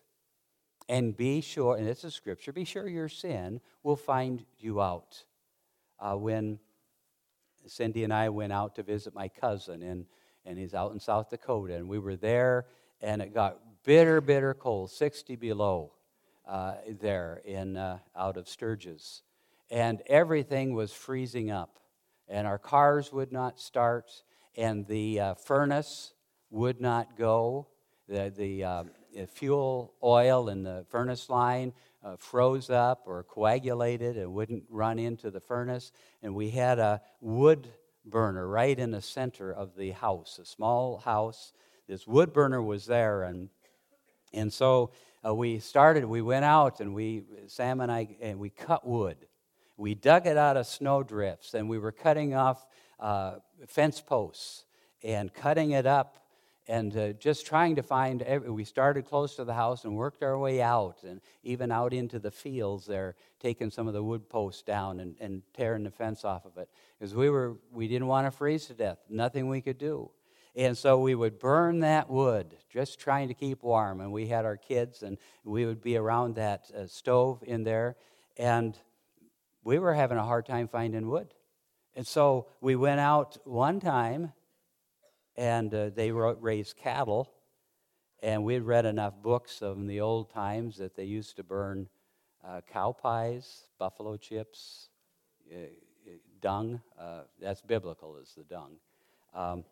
And 0.89 1.17
be 1.17 1.41
sure, 1.41 1.75
and 1.75 1.87
it's 1.87 2.03
a 2.03 2.11
scripture, 2.11 2.53
be 2.53 2.63
sure 2.63 2.87
your 2.87 3.09
sin 3.09 3.59
will 3.83 3.97
find 3.97 4.45
you 4.57 4.81
out. 4.81 5.23
Uh, 5.99 6.15
when 6.15 6.59
Cindy 7.65 8.03
and 8.03 8.13
I 8.13 8.29
went 8.29 8.53
out 8.53 8.75
to 8.75 8.83
visit 8.83 9.13
my 9.13 9.27
cousin, 9.27 9.81
and, 9.81 10.05
and 10.45 10.57
he's 10.57 10.73
out 10.73 10.93
in 10.93 10.99
South 10.99 11.29
Dakota, 11.29 11.75
and 11.75 11.89
we 11.89 11.99
were 11.99 12.15
there, 12.15 12.67
and 13.01 13.21
it 13.21 13.33
got 13.33 13.59
bitter, 13.83 14.21
bitter 14.21 14.53
cold, 14.53 14.91
60 14.91 15.35
below 15.35 15.91
uh, 16.47 16.75
there 16.99 17.41
in, 17.45 17.77
uh, 17.77 17.99
out 18.15 18.37
of 18.37 18.47
Sturgis. 18.47 19.21
And 19.69 20.01
everything 20.07 20.73
was 20.73 20.93
freezing 20.93 21.51
up. 21.51 21.79
And 22.27 22.47
our 22.47 22.57
cars 22.57 23.11
would 23.13 23.31
not 23.31 23.59
start, 23.59 24.11
and 24.55 24.85
the 24.87 25.19
uh, 25.19 25.33
furnace 25.35 26.13
would 26.49 26.81
not 26.81 27.17
go. 27.17 27.67
The, 28.09 28.33
the 28.35 28.63
uh, 28.63 28.83
fuel 29.33 29.93
oil 30.03 30.49
in 30.49 30.63
the 30.63 30.85
furnace 30.89 31.29
line 31.29 31.73
uh, 32.03 32.15
froze 32.17 32.69
up 32.69 33.03
or 33.05 33.23
coagulated 33.23 34.17
and 34.17 34.33
wouldn't 34.33 34.63
run 34.69 34.99
into 34.99 35.31
the 35.31 35.39
furnace. 35.39 35.91
And 36.21 36.35
we 36.35 36.49
had 36.49 36.79
a 36.79 37.01
wood 37.21 37.67
burner 38.05 38.47
right 38.47 38.77
in 38.77 38.91
the 38.91 39.01
center 39.01 39.51
of 39.51 39.75
the 39.75 39.91
house, 39.91 40.39
a 40.39 40.45
small 40.45 40.97
house. 40.97 41.53
This 41.87 42.07
wood 42.07 42.33
burner 42.33 42.61
was 42.61 42.85
there, 42.85 43.23
and, 43.23 43.49
and 44.33 44.51
so 44.51 44.91
uh, 45.25 45.33
we 45.33 45.59
started, 45.59 46.05
we 46.05 46.21
went 46.21 46.45
out 46.45 46.79
and 46.79 46.93
we, 46.93 47.23
Sam 47.47 47.81
and 47.81 47.91
I, 47.91 48.15
and 48.21 48.39
we 48.39 48.49
cut 48.49 48.85
wood. 48.85 49.17
We 49.77 49.93
dug 49.93 50.25
it 50.25 50.37
out 50.37 50.57
of 50.57 50.65
snow 50.65 51.03
drifts 51.03 51.53
and 51.53 51.69
we 51.69 51.77
were 51.77 51.91
cutting 51.91 52.33
off 52.33 52.65
uh, 52.99 53.35
fence 53.67 54.01
posts 54.01 54.65
and 55.03 55.33
cutting 55.33 55.71
it 55.71 55.85
up 55.85 56.17
and 56.67 56.95
uh, 56.97 57.13
just 57.13 57.45
trying 57.45 57.75
to 57.75 57.83
find 57.83 58.21
every, 58.23 58.49
we 58.49 58.63
started 58.63 59.05
close 59.05 59.35
to 59.35 59.45
the 59.45 59.53
house 59.53 59.85
and 59.85 59.95
worked 59.95 60.21
our 60.21 60.37
way 60.37 60.61
out 60.61 60.97
and 61.03 61.21
even 61.43 61.71
out 61.71 61.93
into 61.93 62.19
the 62.19 62.31
fields 62.31 62.85
there 62.85 63.15
taking 63.39 63.69
some 63.69 63.87
of 63.87 63.93
the 63.93 64.03
wood 64.03 64.27
posts 64.29 64.63
down 64.63 64.99
and, 64.99 65.15
and 65.19 65.41
tearing 65.53 65.83
the 65.83 65.91
fence 65.91 66.25
off 66.25 66.45
of 66.45 66.57
it 66.57 66.69
because 66.97 67.15
we 67.15 67.29
were 67.29 67.57
we 67.71 67.87
didn't 67.87 68.07
want 68.07 68.27
to 68.27 68.31
freeze 68.31 68.65
to 68.65 68.73
death 68.73 68.97
nothing 69.09 69.47
we 69.47 69.61
could 69.61 69.77
do 69.77 70.09
and 70.57 70.75
so 70.75 70.97
we 70.97 71.13
would 71.13 71.37
burn 71.37 71.81
that 71.81 72.09
wood, 72.09 72.57
just 72.67 72.99
trying 72.99 73.27
to 73.27 73.35
keep 73.35 73.61
warm. 73.61 74.01
And 74.01 74.11
we 74.11 74.27
had 74.27 74.43
our 74.43 74.57
kids, 74.57 75.03
and 75.03 75.19
we 75.43 75.67
would 75.67 75.81
be 75.81 75.97
around 75.97 76.35
that 76.35 76.71
uh, 76.75 76.87
stove 76.87 77.43
in 77.45 77.63
there. 77.63 77.95
And 78.37 78.75
we 79.63 79.77
were 79.77 79.93
having 79.93 80.17
a 80.17 80.23
hard 80.23 80.47
time 80.47 80.67
finding 80.67 81.09
wood. 81.09 81.35
And 81.95 82.07
so 82.07 82.47
we 82.59 82.75
went 82.75 82.99
out 82.99 83.37
one 83.45 83.79
time, 83.79 84.33
and 85.35 85.71
uh, 85.71 85.91
they 85.91 86.11
raised 86.11 86.75
cattle. 86.75 87.31
And 88.23 88.43
we 88.43 88.55
had 88.55 88.63
read 88.63 88.87
enough 88.87 89.13
books 89.21 89.61
of 89.61 89.85
the 89.85 90.01
old 90.01 90.31
times 90.31 90.77
that 90.77 90.95
they 90.95 91.03
used 91.03 91.35
to 91.35 91.43
burn 91.43 91.87
uh, 92.43 92.61
cow 92.73 92.93
pies, 92.99 93.65
buffalo 93.77 94.17
chips, 94.17 94.89
uh, 95.53 95.67
dung. 96.41 96.81
Uh, 96.99 97.21
that's 97.39 97.61
biblical, 97.61 98.17
is 98.17 98.33
the 98.35 98.43
dung. 98.43 98.77
Um, 99.35 99.63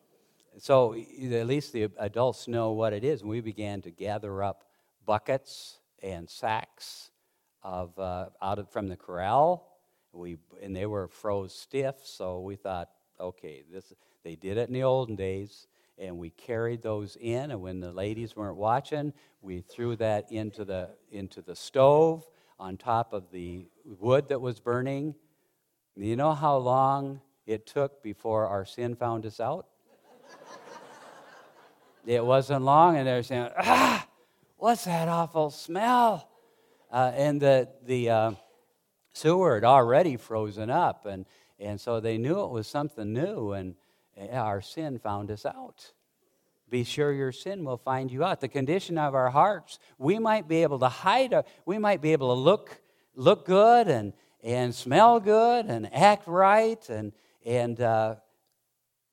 so 0.57 0.93
at 0.93 1.47
least 1.47 1.73
the 1.73 1.89
adults 1.97 2.47
know 2.47 2.71
what 2.71 2.93
it 2.93 3.03
is. 3.03 3.21
And 3.21 3.29
we 3.29 3.41
began 3.41 3.81
to 3.81 3.91
gather 3.91 4.43
up 4.43 4.63
buckets 5.05 5.79
and 6.01 6.29
sacks 6.29 7.11
of 7.63 7.97
uh, 7.99 8.27
out 8.41 8.59
of, 8.59 8.69
from 8.69 8.87
the 8.87 8.95
corral. 8.95 9.67
We 10.13 10.37
and 10.61 10.75
they 10.75 10.85
were 10.85 11.07
froze 11.07 11.53
stiff, 11.53 11.95
so 12.03 12.39
we 12.39 12.55
thought, 12.55 12.89
okay, 13.19 13.63
this 13.71 13.93
they 14.23 14.35
did 14.35 14.57
it 14.57 14.69
in 14.69 14.73
the 14.73 14.83
olden 14.83 15.15
days, 15.15 15.67
and 15.97 16.17
we 16.17 16.29
carried 16.29 16.81
those 16.81 17.17
in. 17.19 17.51
And 17.51 17.61
when 17.61 17.79
the 17.79 17.91
ladies 17.91 18.35
weren't 18.35 18.55
watching, 18.55 19.13
we 19.41 19.61
threw 19.61 19.95
that 19.97 20.31
into 20.31 20.63
the 20.63 20.89
into 21.11 21.41
the 21.41 21.55
stove 21.55 22.25
on 22.59 22.77
top 22.77 23.11
of 23.11 23.29
the 23.31 23.67
wood 23.83 24.29
that 24.29 24.39
was 24.39 24.59
burning. 24.59 25.15
You 25.97 26.15
know 26.15 26.33
how 26.33 26.57
long 26.57 27.21
it 27.45 27.65
took 27.65 28.01
before 28.01 28.47
our 28.47 28.65
sin 28.65 28.95
found 28.95 29.25
us 29.25 29.39
out? 29.39 29.67
It 32.05 32.23
wasn't 32.23 32.63
long, 32.63 32.97
and 32.97 33.07
they're 33.07 33.23
saying, 33.23 33.49
ah, 33.57 34.07
what's 34.57 34.85
that 34.85 35.07
awful 35.07 35.49
smell? 35.49 36.29
Uh, 36.91 37.11
and 37.15 37.41
the, 37.41 37.69
the 37.85 38.09
uh, 38.09 38.31
sewer 39.13 39.55
had 39.55 39.63
already 39.63 40.17
frozen 40.17 40.69
up, 40.69 41.05
and, 41.05 41.25
And 41.59 41.79
so 41.79 41.99
they 41.99 42.17
knew 42.17 42.41
it 42.41 42.51
was 42.51 42.67
something 42.67 43.13
new, 43.13 43.53
and 43.53 43.75
our 44.31 44.61
sin 44.61 44.99
found 44.99 45.31
us 45.31 45.45
out. 45.45 45.93
Be 46.69 46.83
sure 46.83 47.11
your 47.11 47.31
sin 47.31 47.63
will 47.63 47.77
find 47.77 48.11
you 48.11 48.23
out. 48.23 48.41
The 48.41 48.47
condition 48.47 48.97
of 48.97 49.15
our 49.15 49.29
hearts, 49.29 49.79
we 49.97 50.19
might 50.19 50.47
be 50.47 50.63
able 50.63 50.79
to 50.79 50.89
hide, 50.89 51.33
our, 51.33 51.45
we 51.65 51.77
might 51.77 52.01
be 52.01 52.11
able 52.11 52.35
to 52.35 52.39
look, 52.39 52.81
look 53.15 53.45
good 53.45 53.87
and, 53.87 54.13
and 54.43 54.73
smell 54.73 55.19
good 55.19 55.67
and 55.67 55.93
act 55.93 56.27
right 56.27 56.89
and, 56.89 57.13
and, 57.45 57.79
uh, 57.79 58.15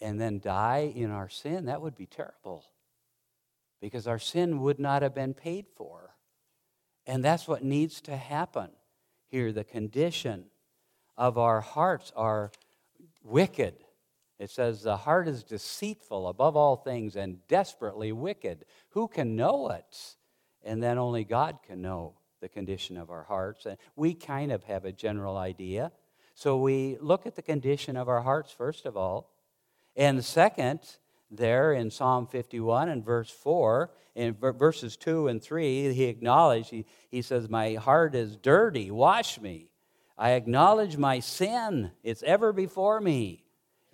and 0.01 0.21
then 0.21 0.41
die 0.41 0.93
in 0.95 1.11
our 1.11 1.29
sin. 1.29 1.67
That 1.67 1.81
would 1.81 1.95
be 1.95 2.07
terrible 2.07 2.65
because 3.83 4.07
our 4.07 4.19
sin 4.19 4.61
would 4.61 4.79
not 4.79 5.03
have 5.03 5.15
been 5.15 5.35
paid 5.35 5.67
for. 5.77 6.15
And 7.05 7.23
that's 7.23 7.49
what 7.49 7.65
needs 7.65 8.01
to 8.03 8.17
happen 8.17 8.71
here. 9.27 9.51
The 9.51 9.65
condition 9.65 10.45
of 11.17 11.37
our 11.37 11.61
hearts 11.61 12.13
are 12.15 12.53
wicked. 13.25 13.75
It 14.39 14.51
says, 14.51 14.83
The 14.83 14.99
heart 14.99 15.27
is 15.27 15.43
deceitful 15.43 16.29
above 16.29 16.57
all 16.57 16.77
things 16.77 17.17
and 17.17 17.45
desperately 17.49 18.13
wicked. 18.13 18.65
Who 18.91 19.09
can 19.09 19.35
know 19.35 19.69
it? 19.71 20.15
And 20.63 20.81
then 20.81 20.97
only 20.97 21.25
God 21.25 21.59
can 21.67 21.83
know 21.83 22.15
the 22.41 22.49
condition 22.49 22.97
of 22.97 23.11
our 23.11 23.25
hearts. 23.25 23.67
And 23.67 23.79
we 23.97 24.15
kind 24.15 24.53
of 24.53 24.63
have 24.65 24.85
a 24.85 24.93
general 24.93 25.37
idea. 25.37 25.91
So 26.37 26.57
we 26.57 26.99
look 27.01 27.27
at 27.27 27.35
the 27.35 27.43
condition 27.43 27.97
of 27.97 28.09
our 28.09 28.23
hearts, 28.23 28.53
first 28.53 28.87
of 28.87 28.97
all. 28.97 29.33
And 29.97 30.25
second, 30.25 30.79
there 31.33 31.73
in 31.73 31.91
Psalm 31.91 32.27
51 32.27 32.89
and 32.89 33.05
verse 33.05 33.31
4, 33.31 33.91
in 34.15 34.35
verses 34.35 34.97
2 34.97 35.29
and 35.29 35.43
3, 35.43 35.93
he 35.95 36.05
acknowledged, 36.05 36.71
he, 36.71 36.85
he 37.11 37.23
says, 37.23 37.49
My 37.49 37.75
heart 37.75 38.15
is 38.15 38.37
dirty, 38.37 38.91
wash 38.91 39.41
me. 39.41 39.71
I 40.19 40.33
acknowledge 40.33 40.97
my 40.97 41.21
sin, 41.21 41.93
it's 42.05 42.23
ever 42.23 42.53
before 42.53 43.01
me. 43.01 43.45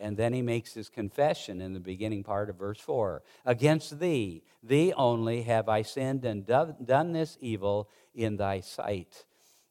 And 0.01 0.17
then 0.17 0.33
he 0.33 0.43
makes 0.43 0.75
his 0.75 0.89
confession 0.89 1.61
in 1.61 1.73
the 1.73 1.81
beginning 1.81 2.23
part 2.23 2.51
of 2.51 2.57
verse 2.57 2.81
4 2.81 3.23
Against 3.45 3.99
thee, 3.99 4.43
thee 4.63 4.93
only 4.97 5.43
have 5.43 5.69
I 5.69 5.83
sinned 5.83 6.25
and 6.25 6.47
done 6.47 7.13
this 7.13 7.39
evil 7.41 7.89
in 8.15 8.37
thy 8.37 8.61
sight. 8.61 9.25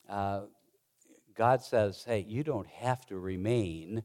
Uh, 0.09 0.41
God 1.35 1.61
says, 1.61 2.03
hey, 2.05 2.25
you 2.27 2.43
don't 2.43 2.67
have 2.67 3.05
to 3.07 3.17
remain 3.17 4.03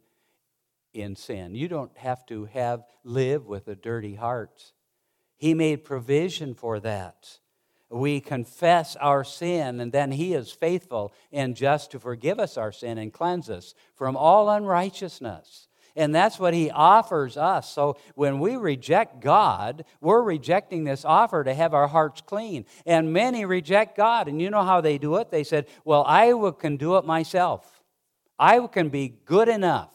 in 0.93 1.17
sin. 1.17 1.55
You 1.55 1.69
don't 1.69 1.97
have 1.99 2.25
to 2.27 2.47
have 2.47 2.85
live 3.05 3.47
with 3.47 3.69
a 3.69 3.75
dirty 3.75 4.15
heart. 4.15 4.73
He 5.37 5.55
made 5.55 5.85
provision 5.85 6.55
for 6.55 6.81
that. 6.81 7.39
We 7.91 8.21
confess 8.21 8.97
our 8.97 9.23
sin, 9.23 9.81
and 9.81 9.93
then 9.93 10.13
He 10.13 10.35
is 10.35 10.51
faithful 10.51 11.13
and 11.31 11.55
just 11.55 11.91
to 11.91 12.01
forgive 12.01 12.39
us 12.39 12.57
our 12.57 12.73
sin 12.73 12.97
and 12.97 13.13
cleanse 13.13 13.51
us 13.51 13.75
from 13.95 14.17
all 14.17 14.49
unrighteousness. 14.49 15.69
And 15.95 16.15
that's 16.15 16.39
what 16.39 16.55
He 16.55 16.71
offers 16.71 17.37
us. 17.37 17.71
So 17.71 17.99
when 18.15 18.39
we 18.39 18.57
reject 18.57 19.21
God, 19.21 19.85
we're 20.01 20.23
rejecting 20.23 20.85
this 20.85 21.05
offer 21.05 21.45
to 21.45 21.53
have 21.53 21.75
our 21.75 21.89
hearts 21.89 22.23
clean. 22.23 22.65
And 22.87 23.13
many 23.13 23.45
reject 23.45 23.97
God. 23.97 24.27
And 24.27 24.41
you 24.41 24.49
know 24.49 24.63
how 24.63 24.81
they 24.81 24.97
do 24.97 25.17
it? 25.17 25.31
They 25.31 25.45
said, 25.45 25.67
Well, 25.85 26.05
I 26.07 26.33
can 26.59 26.79
do 26.79 26.97
it 26.97 27.05
myself. 27.05 27.83
I 28.39 28.67
can 28.67 28.89
be 28.89 29.09
good 29.25 29.49
enough. 29.49 29.91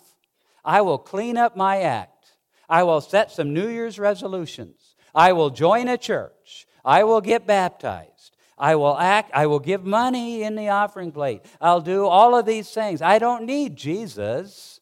I 0.68 0.82
will 0.82 0.98
clean 0.98 1.38
up 1.38 1.56
my 1.56 1.80
act. 1.80 2.34
I 2.68 2.84
will 2.84 3.00
set 3.00 3.32
some 3.32 3.54
New 3.54 3.70
Year's 3.70 3.98
resolutions. 3.98 4.96
I 5.16 5.32
will 5.32 5.50
join 5.50 5.88
a 5.88 5.98
church. 5.98 6.68
I 6.84 7.06
will 7.06 7.22
get 7.22 7.48
baptized. 7.48 8.36
I 8.58 8.76
will 8.76 8.98
act. 8.98 9.32
I 9.34 9.48
will 9.48 9.60
give 9.60 9.86
money 9.86 10.44
in 10.44 10.56
the 10.56 10.68
offering 10.68 11.14
plate. 11.14 11.44
I'll 11.62 11.80
do 11.80 12.06
all 12.06 12.38
of 12.38 12.46
these 12.46 12.70
things. 12.70 13.02
I 13.02 13.18
don't 13.18 13.46
need 13.46 13.78
Jesus. 13.78 14.82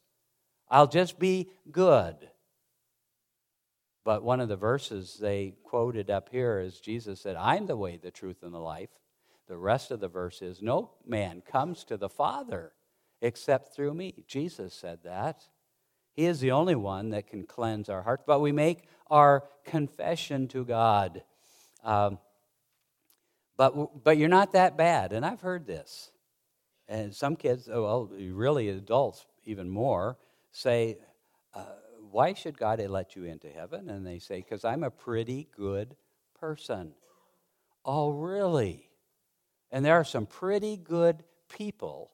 I'll 0.72 0.88
just 0.88 1.20
be 1.20 1.52
good. 1.72 2.16
But 4.04 4.24
one 4.24 4.40
of 4.40 4.50
the 4.50 4.56
verses 4.56 5.20
they 5.22 5.54
quoted 5.64 6.10
up 6.10 6.30
here 6.32 6.60
is 6.60 6.80
Jesus 6.80 7.22
said, 7.22 7.36
I'm 7.36 7.68
the 7.68 7.78
way, 7.78 7.98
the 7.98 8.12
truth, 8.12 8.42
and 8.42 8.54
the 8.54 8.60
life. 8.60 8.90
The 9.48 9.58
rest 9.58 9.92
of 9.92 10.00
the 10.00 10.08
verse 10.08 10.42
is, 10.42 10.64
No 10.64 10.94
man 11.06 11.42
comes 11.42 11.84
to 11.86 11.98
the 11.98 12.10
Father 12.10 12.72
except 13.22 13.76
through 13.76 13.94
me. 13.94 14.24
Jesus 14.28 14.74
said 14.74 15.00
that. 15.04 15.44
He 16.16 16.26
is 16.26 16.40
the 16.40 16.52
only 16.52 16.76
one 16.76 17.10
that 17.10 17.28
can 17.28 17.44
cleanse 17.44 17.90
our 17.90 18.02
hearts. 18.02 18.24
But 18.26 18.40
we 18.40 18.52
make 18.52 18.84
our 19.10 19.44
confession 19.66 20.48
to 20.50 20.64
God. 20.64 21.24
Um, 21.84 22.20
but, 23.58 24.04
but 24.04 24.18
you're 24.18 24.30
not 24.30 24.54
that 24.54 24.78
bad. 24.78 25.12
And 25.12 25.26
I've 25.26 25.42
heard 25.42 25.68
this. 25.68 26.12
And 26.88 27.14
some 27.14 27.36
kids, 27.36 27.68
oh, 27.72 27.84
well, 27.84 28.10
really 28.18 28.70
adults 28.70 29.26
even 29.46 29.70
more, 29.70 30.18
say, 30.52 30.98
uh, 31.54 31.66
Why 32.12 32.34
should 32.34 32.58
God 32.58 32.80
let 32.80 33.16
you 33.16 33.26
into 33.26 33.50
heaven? 33.50 33.90
And 33.90 34.06
they 34.06 34.20
say, 34.20 34.38
Because 34.38 34.64
I'm 34.64 34.84
a 34.84 34.92
pretty 34.92 35.48
good 35.56 35.96
person. 36.40 36.94
Oh, 37.84 38.10
really? 38.10 38.90
And 39.72 39.84
there 39.84 39.96
are 39.96 40.06
some 40.06 40.26
pretty 40.26 40.78
good 40.78 41.24
people 41.50 42.12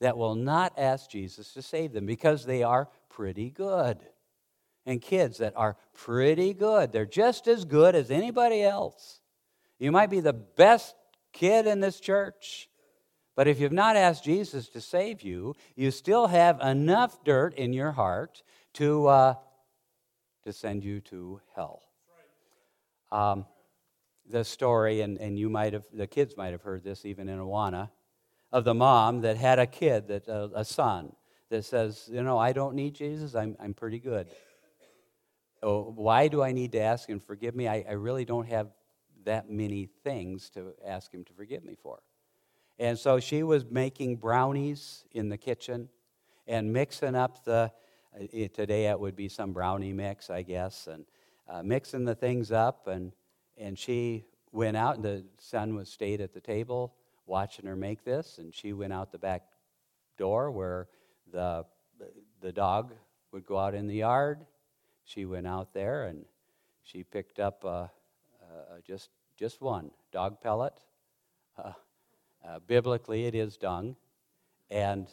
that 0.00 0.16
will 0.16 0.34
not 0.34 0.72
ask 0.76 1.10
Jesus 1.10 1.52
to 1.54 1.62
save 1.62 1.92
them 1.92 2.06
because 2.06 2.44
they 2.44 2.62
are 2.62 2.88
pretty 3.08 3.50
good. 3.50 3.98
And 4.86 5.02
kids 5.02 5.38
that 5.38 5.52
are 5.56 5.76
pretty 5.92 6.54
good, 6.54 6.92
they're 6.92 7.04
just 7.04 7.46
as 7.46 7.64
good 7.64 7.94
as 7.94 8.10
anybody 8.10 8.62
else. 8.62 9.20
You 9.78 9.92
might 9.92 10.10
be 10.10 10.20
the 10.20 10.32
best 10.32 10.94
kid 11.32 11.66
in 11.66 11.80
this 11.80 12.00
church, 12.00 12.68
but 13.36 13.46
if 13.46 13.60
you've 13.60 13.70
not 13.70 13.96
asked 13.96 14.24
Jesus 14.24 14.68
to 14.70 14.80
save 14.80 15.22
you, 15.22 15.54
you 15.76 15.90
still 15.90 16.26
have 16.28 16.60
enough 16.60 17.22
dirt 17.22 17.54
in 17.54 17.72
your 17.72 17.92
heart 17.92 18.42
to, 18.74 19.06
uh, 19.06 19.34
to 20.44 20.52
send 20.52 20.84
you 20.84 21.00
to 21.02 21.40
hell. 21.54 21.82
Um, 23.12 23.46
the 24.28 24.44
story, 24.44 25.00
and, 25.00 25.18
and 25.18 25.38
you 25.38 25.48
might 25.48 25.72
have, 25.72 25.84
the 25.92 26.06
kids 26.06 26.36
might 26.36 26.52
have 26.52 26.62
heard 26.62 26.82
this 26.82 27.04
even 27.04 27.28
in 27.28 27.38
Awana, 27.38 27.90
of 28.52 28.64
the 28.64 28.74
mom 28.74 29.20
that 29.22 29.36
had 29.36 29.58
a 29.58 29.66
kid, 29.66 30.08
that 30.08 30.28
uh, 30.28 30.48
a 30.54 30.64
son, 30.64 31.12
that 31.50 31.64
says, 31.64 32.08
you 32.12 32.22
know, 32.22 32.38
I 32.38 32.52
don't 32.52 32.74
need 32.74 32.94
Jesus, 32.94 33.34
I'm, 33.34 33.56
I'm 33.60 33.74
pretty 33.74 33.98
good. 33.98 34.28
Oh, 35.62 35.92
why 35.94 36.28
do 36.28 36.42
I 36.42 36.52
need 36.52 36.72
to 36.72 36.80
ask 36.80 37.08
him 37.08 37.20
forgive 37.20 37.54
me? 37.54 37.66
I, 37.66 37.84
I 37.88 37.92
really 37.92 38.24
don't 38.24 38.46
have 38.46 38.68
that 39.24 39.50
many 39.50 39.88
things 40.04 40.50
to 40.50 40.72
ask 40.86 41.12
him 41.12 41.24
to 41.24 41.32
forgive 41.32 41.64
me 41.64 41.76
for. 41.82 42.00
And 42.78 42.98
so 42.98 43.18
she 43.18 43.42
was 43.42 43.66
making 43.68 44.16
brownies 44.16 45.04
in 45.12 45.28
the 45.28 45.36
kitchen 45.36 45.88
and 46.46 46.72
mixing 46.72 47.16
up 47.16 47.44
the, 47.44 47.72
uh, 48.14 48.48
today 48.54 48.86
it 48.86 48.98
would 48.98 49.16
be 49.16 49.28
some 49.28 49.52
brownie 49.52 49.92
mix, 49.92 50.30
I 50.30 50.42
guess, 50.42 50.86
and 50.86 51.04
uh, 51.48 51.62
mixing 51.62 52.04
the 52.04 52.14
things 52.14 52.52
up. 52.52 52.86
And, 52.86 53.12
and 53.56 53.76
she 53.76 54.26
went 54.52 54.76
out, 54.76 54.96
and 54.96 55.04
the 55.04 55.24
son 55.38 55.74
was 55.74 55.88
stayed 55.88 56.20
at 56.20 56.32
the 56.32 56.40
table 56.40 56.94
watching 57.28 57.66
her 57.66 57.76
make 57.76 58.04
this. 58.04 58.38
And 58.38 58.54
she 58.54 58.72
went 58.72 58.92
out 58.92 59.12
the 59.12 59.18
back 59.18 59.42
door 60.16 60.50
where 60.50 60.88
the, 61.30 61.64
the 62.40 62.52
dog 62.52 62.92
would 63.32 63.46
go 63.46 63.58
out 63.58 63.74
in 63.74 63.86
the 63.86 63.96
yard. 63.96 64.44
She 65.04 65.24
went 65.24 65.46
out 65.46 65.72
there 65.72 66.04
and 66.04 66.24
she 66.82 67.04
picked 67.04 67.38
up 67.38 67.64
uh, 67.64 67.68
uh, 67.68 67.86
just, 68.86 69.10
just 69.36 69.60
one 69.60 69.90
dog 70.12 70.40
pellet. 70.40 70.74
Uh, 71.56 71.72
uh, 72.46 72.58
biblically, 72.66 73.26
it 73.26 73.34
is 73.34 73.56
dung. 73.56 73.96
And, 74.70 75.08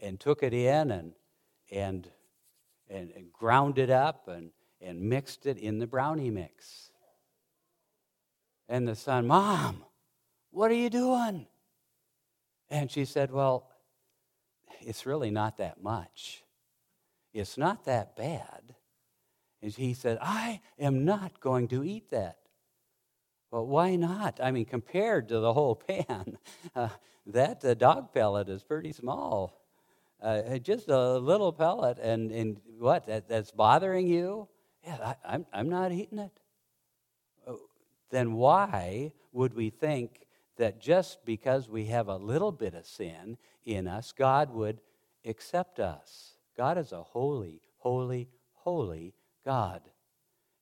and 0.00 0.18
took 0.18 0.42
it 0.42 0.54
in 0.54 0.90
and, 0.90 1.12
and, 1.70 2.08
and, 2.88 3.10
and 3.10 3.32
ground 3.32 3.78
it 3.78 3.90
up 3.90 4.28
and, 4.28 4.50
and 4.80 5.00
mixed 5.00 5.46
it 5.46 5.58
in 5.58 5.78
the 5.78 5.86
brownie 5.86 6.30
mix. 6.30 6.90
And 8.68 8.88
the 8.88 8.94
son, 8.94 9.26
Mom, 9.26 9.84
what 10.50 10.70
are 10.70 10.74
you 10.74 10.88
doing? 10.88 11.46
And 12.70 12.90
she 12.90 13.04
said, 13.04 13.30
Well, 13.30 13.70
it's 14.80 15.06
really 15.06 15.30
not 15.30 15.58
that 15.58 15.82
much. 15.82 16.42
It's 17.32 17.58
not 17.58 17.84
that 17.84 18.16
bad. 18.16 18.74
And 19.62 19.72
he 19.72 19.94
said, 19.94 20.18
I 20.20 20.60
am 20.78 21.04
not 21.04 21.40
going 21.40 21.68
to 21.68 21.82
eat 21.82 22.10
that. 22.10 22.38
Well, 23.50 23.66
why 23.66 23.96
not? 23.96 24.40
I 24.42 24.50
mean, 24.50 24.64
compared 24.64 25.28
to 25.28 25.40
the 25.40 25.52
whole 25.52 25.74
pan, 25.88 26.38
uh, 26.74 26.88
that 27.26 27.64
uh, 27.64 27.74
dog 27.74 28.12
pellet 28.12 28.48
is 28.48 28.62
pretty 28.62 28.92
small. 28.92 29.60
Uh, 30.20 30.58
just 30.58 30.88
a 30.88 31.18
little 31.18 31.52
pellet, 31.52 31.98
and, 31.98 32.30
and 32.30 32.60
what? 32.78 33.06
That, 33.06 33.28
that's 33.28 33.50
bothering 33.50 34.06
you? 34.06 34.48
Yeah, 34.82 35.14
I, 35.24 35.34
I'm, 35.34 35.46
I'm 35.52 35.68
not 35.68 35.92
eating 35.92 36.18
it. 36.18 36.32
Oh, 37.46 37.60
then 38.10 38.34
why 38.34 39.12
would 39.32 39.54
we 39.54 39.70
think 39.70 40.26
that 40.56 40.80
just 40.80 41.24
because 41.24 41.68
we 41.68 41.86
have 41.86 42.08
a 42.08 42.16
little 42.16 42.52
bit 42.52 42.74
of 42.74 42.86
sin 42.86 43.36
in 43.64 43.86
us, 43.86 44.12
God 44.12 44.52
would 44.54 44.80
accept 45.24 45.80
us. 45.80 46.36
God 46.56 46.78
is 46.78 46.92
a 46.92 47.02
holy, 47.02 47.60
holy, 47.78 48.28
holy 48.52 49.14
God. 49.44 49.82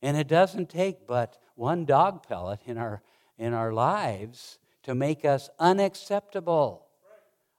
And 0.00 0.16
it 0.16 0.28
doesn't 0.28 0.68
take 0.68 1.06
but 1.06 1.38
one 1.54 1.84
dog 1.84 2.26
pellet 2.26 2.60
in 2.66 2.78
our, 2.78 3.02
in 3.38 3.52
our 3.52 3.72
lives 3.72 4.58
to 4.84 4.94
make 4.94 5.24
us 5.24 5.50
unacceptable. 5.58 6.86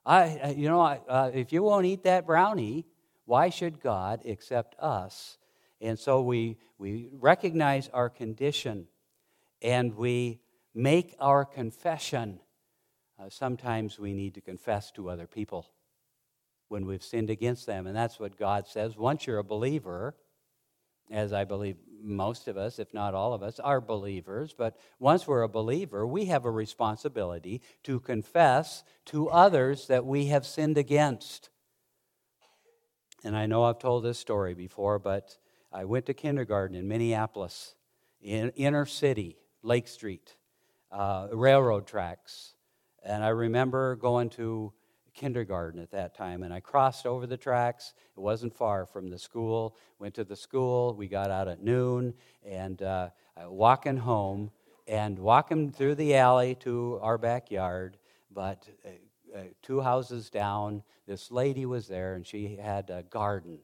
I, 0.06 0.54
you 0.58 0.68
know, 0.68 0.82
I, 0.82 1.00
uh, 1.08 1.32
if 1.34 1.54
you 1.54 1.64
won't 1.64 1.86
eat 1.86 2.04
that 2.04 2.26
brownie, 2.26 2.86
Why 3.26 3.50
should 3.50 3.80
God 3.80 4.26
accept 4.26 4.76
us? 4.80 5.38
And 5.80 5.98
so 5.98 6.22
we, 6.22 6.58
we 6.78 7.10
recognize 7.12 7.90
our 7.90 8.10
condition 8.10 8.88
and 9.62 9.96
we 9.96 10.40
make 10.74 11.16
our 11.20 11.46
confession. 11.46 12.40
Uh, 13.20 13.30
sometimes 13.30 14.00
we 14.00 14.14
need 14.14 14.34
to 14.36 14.42
confess 14.42 14.92
to 14.92 15.10
other 15.10 15.28
people 15.28 15.68
when 16.68 16.86
we've 16.86 17.04
sinned 17.04 17.30
against 17.30 17.66
them. 17.66 17.86
And 17.86 17.96
that's 17.96 18.20
what 18.20 18.38
God 18.38 18.68
says. 18.68 18.98
Once 18.98 19.28
you're 19.28 19.38
a 19.38 19.44
believer, 19.44 20.16
as 21.12 21.34
I 21.34 21.44
believe 21.44 21.78
most 22.02 22.48
of 22.48 22.58
us, 22.58 22.80
if 22.80 22.94
not 22.94 23.14
all 23.14 23.34
of 23.34 23.44
us, 23.44 23.60
are 23.60 23.80
believers, 23.80 24.54
but 24.58 24.78
once 25.00 25.28
we're 25.28 25.44
a 25.44 25.50
believer, 25.50 26.06
we 26.06 26.26
have 26.26 26.46
a 26.46 26.52
responsibility 26.52 27.62
to 27.84 28.00
confess 28.00 28.84
to 29.06 29.30
others 29.30 29.88
that 29.88 30.06
we 30.06 30.26
have 30.26 30.46
sinned 30.46 30.78
against. 30.78 31.50
And 33.24 33.38
I 33.38 33.46
know 33.46 33.64
I've 33.64 33.80
told 33.80 34.04
this 34.04 34.20
story 34.20 34.54
before, 34.54 35.00
but 35.00 35.38
I 35.72 35.86
went 35.86 36.08
to 36.08 36.14
kindergarten 36.14 36.76
in 36.76 36.88
Minneapolis, 36.88 37.76
in 38.22 38.50
inner 38.56 38.86
city, 38.86 39.38
Lake 39.62 39.88
Street, 39.88 40.36
uh, 40.94 41.28
railroad 41.32 41.88
tracks. 41.88 42.54
And 43.04 43.24
I 43.24 43.30
remember 43.30 43.96
going 43.96 44.30
to 44.32 44.72
kindergarten 45.14 45.82
at 45.82 45.92
that 45.92 46.16
time. 46.16 46.44
And 46.44 46.54
I 46.54 46.60
crossed 46.60 47.06
over 47.06 47.28
the 47.28 47.38
tracks. 47.38 47.94
It 48.16 48.20
wasn't 48.20 48.56
far 48.56 48.86
from 48.86 49.10
the 49.10 49.20
school. 49.20 49.76
Went 50.00 50.14
to 50.16 50.24
the 50.24 50.36
school. 50.36 50.96
We 50.96 51.08
got 51.08 51.30
out 51.30 51.48
at 51.48 51.62
noon 51.62 52.14
and 52.46 52.82
uh, 52.82 53.10
walking 53.46 53.98
home 53.98 54.52
and 54.88 55.18
walking 55.20 55.72
through 55.72 55.96
the 55.96 56.16
alley 56.16 56.56
to 56.62 57.00
our 57.02 57.18
backyard. 57.18 57.98
But 58.32 58.68
uh, 58.86 59.38
uh, 59.38 59.44
two 59.62 59.82
houses 59.82 60.30
down, 60.30 60.84
this 61.08 61.32
lady 61.32 61.66
was 61.66 61.88
there 61.88 62.16
and 62.16 62.26
she 62.26 62.56
had 62.56 62.90
a 62.90 63.04
garden 63.04 63.60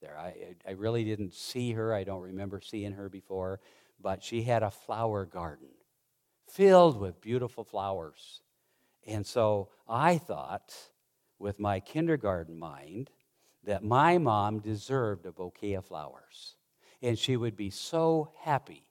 there. 0.00 0.18
I, 0.18 0.54
I 0.66 0.72
really 0.72 1.04
didn't 1.04 1.34
see 1.34 1.72
her. 1.72 1.94
I 1.94 2.04
don't 2.04 2.22
remember 2.22 2.60
seeing 2.60 2.92
her 2.92 3.08
before. 3.08 3.60
But 4.00 4.22
she 4.22 4.42
had 4.42 4.62
a 4.62 4.70
flower 4.70 5.24
garden 5.24 5.68
filled 6.54 7.00
with 7.00 7.20
beautiful 7.20 7.64
flowers. 7.64 8.40
And 9.06 9.26
so 9.26 9.70
I 9.88 10.18
thought, 10.18 10.72
with 11.38 11.58
my 11.58 11.80
kindergarten 11.80 12.56
mind, 12.56 13.10
that 13.64 13.82
my 13.82 14.18
mom 14.18 14.60
deserved 14.60 15.26
a 15.26 15.32
bouquet 15.32 15.74
of 15.74 15.84
flowers. 15.84 16.54
And 17.02 17.18
she 17.18 17.36
would 17.36 17.56
be 17.56 17.70
so 17.70 18.30
happy 18.38 18.84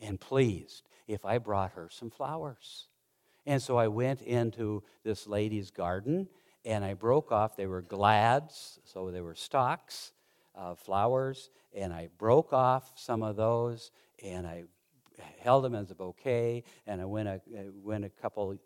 and 0.00 0.20
pleased 0.20 0.88
if 1.08 1.24
I 1.24 1.38
brought 1.38 1.72
her 1.72 1.88
some 1.90 2.10
flowers. 2.10 2.86
And 3.46 3.60
so 3.60 3.76
I 3.76 3.88
went 3.88 4.22
into 4.22 4.84
this 5.02 5.26
lady's 5.26 5.70
garden 5.70 6.28
and 6.64 6.84
I 6.84 6.94
broke 6.94 7.32
off, 7.32 7.56
they 7.56 7.66
were 7.66 7.82
glads, 7.82 8.78
so 8.84 9.10
they 9.10 9.20
were 9.20 9.34
stalks 9.34 10.12
of 10.54 10.78
flowers, 10.78 11.50
and 11.74 11.92
I 11.92 12.10
broke 12.18 12.52
off 12.52 12.92
some 12.96 13.22
of 13.22 13.36
those 13.36 13.90
and 14.22 14.46
I 14.46 14.64
held 15.38 15.64
them 15.64 15.74
as 15.74 15.90
a 15.90 15.94
bouquet. 15.94 16.64
And 16.86 17.00
I 17.00 17.04
went 17.04 17.28
a, 17.28 17.40
went 17.82 18.04
a 18.04 18.08
couple 18.08 18.58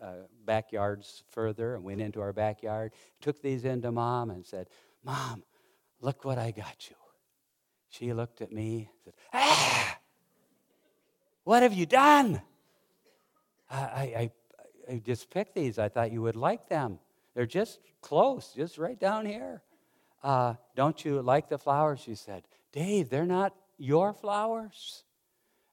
uh, 0.00 0.12
backyards 0.44 1.22
further 1.30 1.74
and 1.74 1.84
went 1.84 2.00
into 2.00 2.20
our 2.20 2.32
backyard, 2.32 2.92
took 3.20 3.42
these 3.42 3.64
into 3.64 3.92
mom 3.92 4.30
and 4.30 4.44
said, 4.44 4.68
Mom, 5.04 5.42
look 6.00 6.24
what 6.24 6.38
I 6.38 6.50
got 6.50 6.88
you. 6.88 6.96
She 7.88 8.12
looked 8.12 8.40
at 8.40 8.52
me 8.52 8.88
and 8.90 9.00
said, 9.04 9.14
Ah, 9.32 9.98
what 11.44 11.62
have 11.62 11.74
you 11.74 11.86
done? 11.86 12.40
I, 13.68 13.76
I, 13.76 14.30
I 14.88 14.98
just 14.98 15.30
picked 15.30 15.54
these. 15.54 15.78
I 15.78 15.88
thought 15.88 16.12
you 16.12 16.22
would 16.22 16.36
like 16.36 16.68
them. 16.68 16.98
They're 17.34 17.46
just 17.46 17.80
close, 18.00 18.52
just 18.54 18.78
right 18.78 18.98
down 18.98 19.26
here. 19.26 19.62
Uh, 20.22 20.54
don't 20.76 21.04
you 21.04 21.22
like 21.22 21.48
the 21.48 21.58
flowers? 21.58 22.00
She 22.00 22.14
said, 22.14 22.44
Dave, 22.72 23.10
they're 23.10 23.26
not 23.26 23.54
your 23.78 24.12
flowers. 24.12 25.04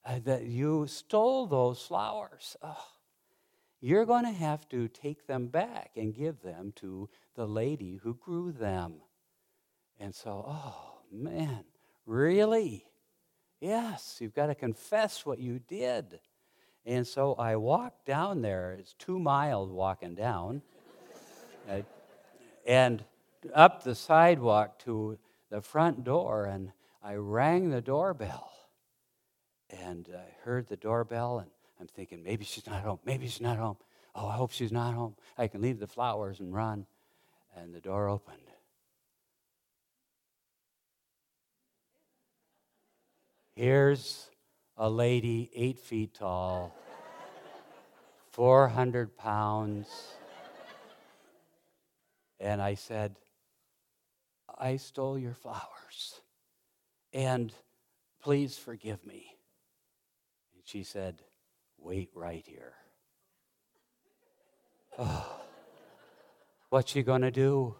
Uh, 0.08 0.20
that 0.24 0.46
you 0.46 0.86
stole 0.86 1.46
those 1.46 1.82
flowers. 1.82 2.56
Oh 2.62 2.86
you're 3.80 4.06
going 4.06 4.24
to 4.24 4.32
have 4.32 4.68
to 4.70 4.88
take 4.88 5.26
them 5.26 5.46
back 5.46 5.92
and 5.96 6.14
give 6.14 6.42
them 6.42 6.72
to 6.76 7.08
the 7.36 7.46
lady 7.46 8.00
who 8.02 8.14
grew 8.14 8.50
them. 8.52 8.94
And 10.00 10.14
so, 10.14 10.44
oh 10.46 10.98
man, 11.12 11.64
really? 12.06 12.84
Yes, 13.60 14.18
you've 14.20 14.34
got 14.34 14.46
to 14.46 14.54
confess 14.54 15.24
what 15.24 15.38
you 15.38 15.60
did. 15.60 16.20
And 16.84 17.06
so 17.06 17.34
I 17.34 17.56
walked 17.56 18.06
down 18.06 18.42
there. 18.42 18.76
It's 18.78 18.94
two 18.94 19.18
miles 19.18 19.70
walking 19.70 20.14
down. 20.14 20.62
uh, 21.70 21.82
and 22.66 23.04
up 23.54 23.84
the 23.84 23.94
sidewalk 23.94 24.78
to 24.80 25.18
the 25.50 25.60
front 25.60 26.04
door, 26.04 26.46
and 26.46 26.72
I 27.02 27.14
rang 27.14 27.70
the 27.70 27.80
doorbell. 27.80 28.50
And 29.70 30.08
I 30.14 30.44
heard 30.44 30.68
the 30.68 30.76
doorbell, 30.76 31.38
and 31.38 31.50
I'm 31.80 31.86
thinking, 31.86 32.22
maybe 32.22 32.44
she's 32.44 32.66
not 32.66 32.82
home. 32.82 32.98
Maybe 33.04 33.26
she's 33.26 33.40
not 33.40 33.58
home. 33.58 33.76
Oh, 34.14 34.26
I 34.26 34.34
hope 34.34 34.50
she's 34.50 34.72
not 34.72 34.94
home. 34.94 35.14
I 35.36 35.46
can 35.48 35.60
leave 35.60 35.78
the 35.78 35.86
flowers 35.86 36.40
and 36.40 36.52
run. 36.52 36.86
And 37.56 37.74
the 37.74 37.80
door 37.80 38.08
opened. 38.08 38.38
Here's 43.54 44.30
a 44.76 44.88
lady 44.88 45.50
eight 45.54 45.80
feet 45.80 46.14
tall, 46.14 46.72
400 48.30 49.16
pounds. 49.16 49.88
And 52.38 52.62
I 52.62 52.74
said, 52.74 53.16
I 54.56 54.76
stole 54.76 55.18
your 55.18 55.34
flowers. 55.34 56.20
And 57.12 57.52
please 58.22 58.56
forgive 58.56 59.04
me. 59.04 59.37
She 60.68 60.82
said, 60.82 61.22
Wait 61.78 62.10
right 62.14 62.44
here. 62.46 62.74
Oh, 65.00 65.42
what's 66.70 66.90
she 66.90 67.04
going 67.04 67.22
to 67.22 67.30
do? 67.30 67.76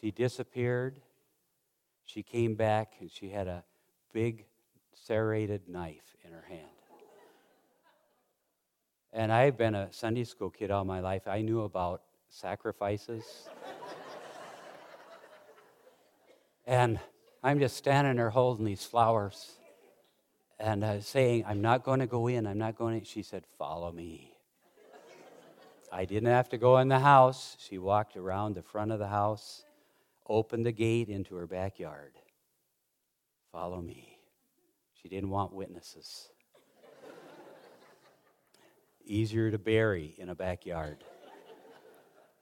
She 0.00 0.10
disappeared. 0.10 0.98
She 2.06 2.22
came 2.22 2.54
back 2.54 2.94
and 3.00 3.12
she 3.12 3.28
had 3.28 3.48
a 3.48 3.64
big 4.14 4.46
serrated 4.94 5.68
knife 5.68 6.16
in 6.24 6.32
her 6.32 6.46
hand. 6.48 6.62
And 9.12 9.30
I've 9.30 9.58
been 9.58 9.74
a 9.74 9.92
Sunday 9.92 10.24
school 10.24 10.48
kid 10.48 10.70
all 10.70 10.86
my 10.86 11.00
life. 11.00 11.28
I 11.28 11.42
knew 11.42 11.60
about 11.60 12.00
sacrifices. 12.30 13.50
and 16.66 16.98
I'm 17.42 17.58
just 17.58 17.76
standing 17.76 18.16
there 18.16 18.30
holding 18.30 18.64
these 18.64 18.84
flowers 18.84 19.58
and 20.58 20.84
uh, 20.84 21.00
saying, 21.00 21.44
I'm 21.46 21.60
not 21.60 21.84
going 21.84 22.00
to 22.00 22.06
go 22.06 22.28
in. 22.28 22.46
I'm 22.46 22.58
not 22.58 22.76
going 22.76 23.00
to. 23.00 23.06
She 23.06 23.22
said, 23.22 23.44
Follow 23.58 23.92
me. 23.92 24.32
I 25.92 26.04
didn't 26.04 26.30
have 26.30 26.48
to 26.50 26.58
go 26.58 26.78
in 26.78 26.88
the 26.88 26.98
house. 26.98 27.56
She 27.60 27.78
walked 27.78 28.16
around 28.16 28.54
the 28.54 28.62
front 28.62 28.90
of 28.90 28.98
the 28.98 29.06
house, 29.06 29.64
opened 30.28 30.66
the 30.66 30.72
gate 30.72 31.08
into 31.08 31.36
her 31.36 31.46
backyard. 31.46 32.12
Follow 33.52 33.80
me. 33.80 34.18
She 35.00 35.08
didn't 35.08 35.30
want 35.30 35.52
witnesses. 35.52 36.28
Easier 39.04 39.50
to 39.50 39.58
bury 39.58 40.14
in 40.18 40.28
a 40.28 40.34
backyard. 40.34 41.04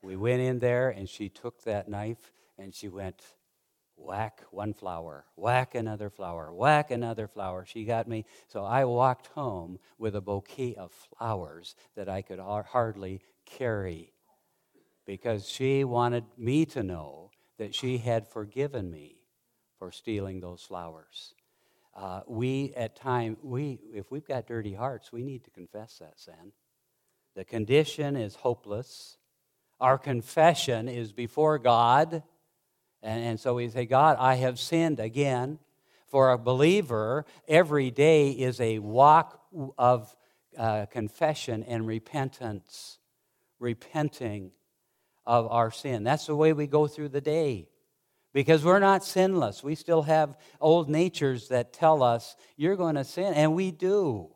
We 0.03 0.16
went 0.16 0.40
in 0.40 0.59
there 0.59 0.90
and 0.90 1.09
she 1.09 1.29
took 1.29 1.62
that 1.64 1.88
knife 1.88 2.33
and 2.59 2.74
she 2.74 2.88
went 2.88 3.22
whack 4.04 4.42
one 4.50 4.74
flower, 4.74 5.24
whack 5.36 5.74
another 5.74 6.10
flower, 6.10 6.52
whack 6.52 6.90
another 6.90 7.26
flower. 7.26 7.64
She 7.64 7.84
got 7.84 8.06
me. 8.06 8.24
So 8.48 8.64
I 8.64 8.84
walked 8.84 9.28
home 9.28 9.78
with 9.98 10.14
a 10.14 10.20
bouquet 10.20 10.74
of 10.74 10.92
flowers 10.92 11.74
that 11.96 12.08
I 12.08 12.22
could 12.22 12.38
hardly 12.38 13.20
carry 13.46 14.12
because 15.06 15.48
she 15.48 15.84
wanted 15.84 16.24
me 16.36 16.64
to 16.66 16.82
know 16.82 17.30
that 17.58 17.74
she 17.74 17.98
had 17.98 18.26
forgiven 18.26 18.90
me 18.90 19.16
for 19.78 19.90
stealing 19.90 20.40
those 20.40 20.62
flowers. 20.62 21.34
Uh, 21.94 22.20
we, 22.26 22.72
at 22.76 22.96
time, 22.96 23.36
we, 23.42 23.78
if 23.92 24.10
we've 24.10 24.26
got 24.26 24.46
dirty 24.46 24.74
hearts, 24.74 25.12
we 25.12 25.22
need 25.22 25.44
to 25.44 25.50
confess 25.50 25.98
that 25.98 26.18
sin. 26.18 26.52
The 27.36 27.44
condition 27.44 28.16
is 28.16 28.34
hopeless. 28.36 29.16
Our 29.80 29.98
confession 29.98 30.88
is 30.88 31.12
before 31.12 31.58
God. 31.58 32.22
And, 33.04 33.22
and 33.22 33.40
so 33.40 33.54
we 33.54 33.68
say, 33.68 33.86
God, 33.86 34.16
I 34.18 34.34
have 34.36 34.58
sinned 34.58 34.98
again. 34.98 35.60
For 36.08 36.30
a 36.30 36.38
believer, 36.38 37.24
every 37.46 37.90
day 37.90 38.30
is 38.30 38.60
a 38.60 38.78
walk 38.78 39.40
of 39.76 40.14
uh, 40.56 40.86
confession 40.86 41.64
and 41.64 41.86
repentance 41.86 42.98
repenting 43.58 44.50
of 45.26 45.50
our 45.50 45.70
sin. 45.70 46.04
That's 46.04 46.26
the 46.26 46.36
way 46.36 46.52
we 46.52 46.66
go 46.66 46.86
through 46.86 47.08
the 47.08 47.20
day. 47.20 47.68
Because 48.32 48.64
we're 48.64 48.80
not 48.80 49.04
sinless. 49.04 49.62
We 49.62 49.74
still 49.74 50.02
have 50.02 50.36
old 50.60 50.88
natures 50.90 51.48
that 51.48 51.72
tell 51.72 52.02
us 52.02 52.36
you're 52.56 52.76
going 52.76 52.96
to 52.96 53.04
sin, 53.04 53.32
and 53.34 53.54
we 53.54 53.70
do. 53.70 54.30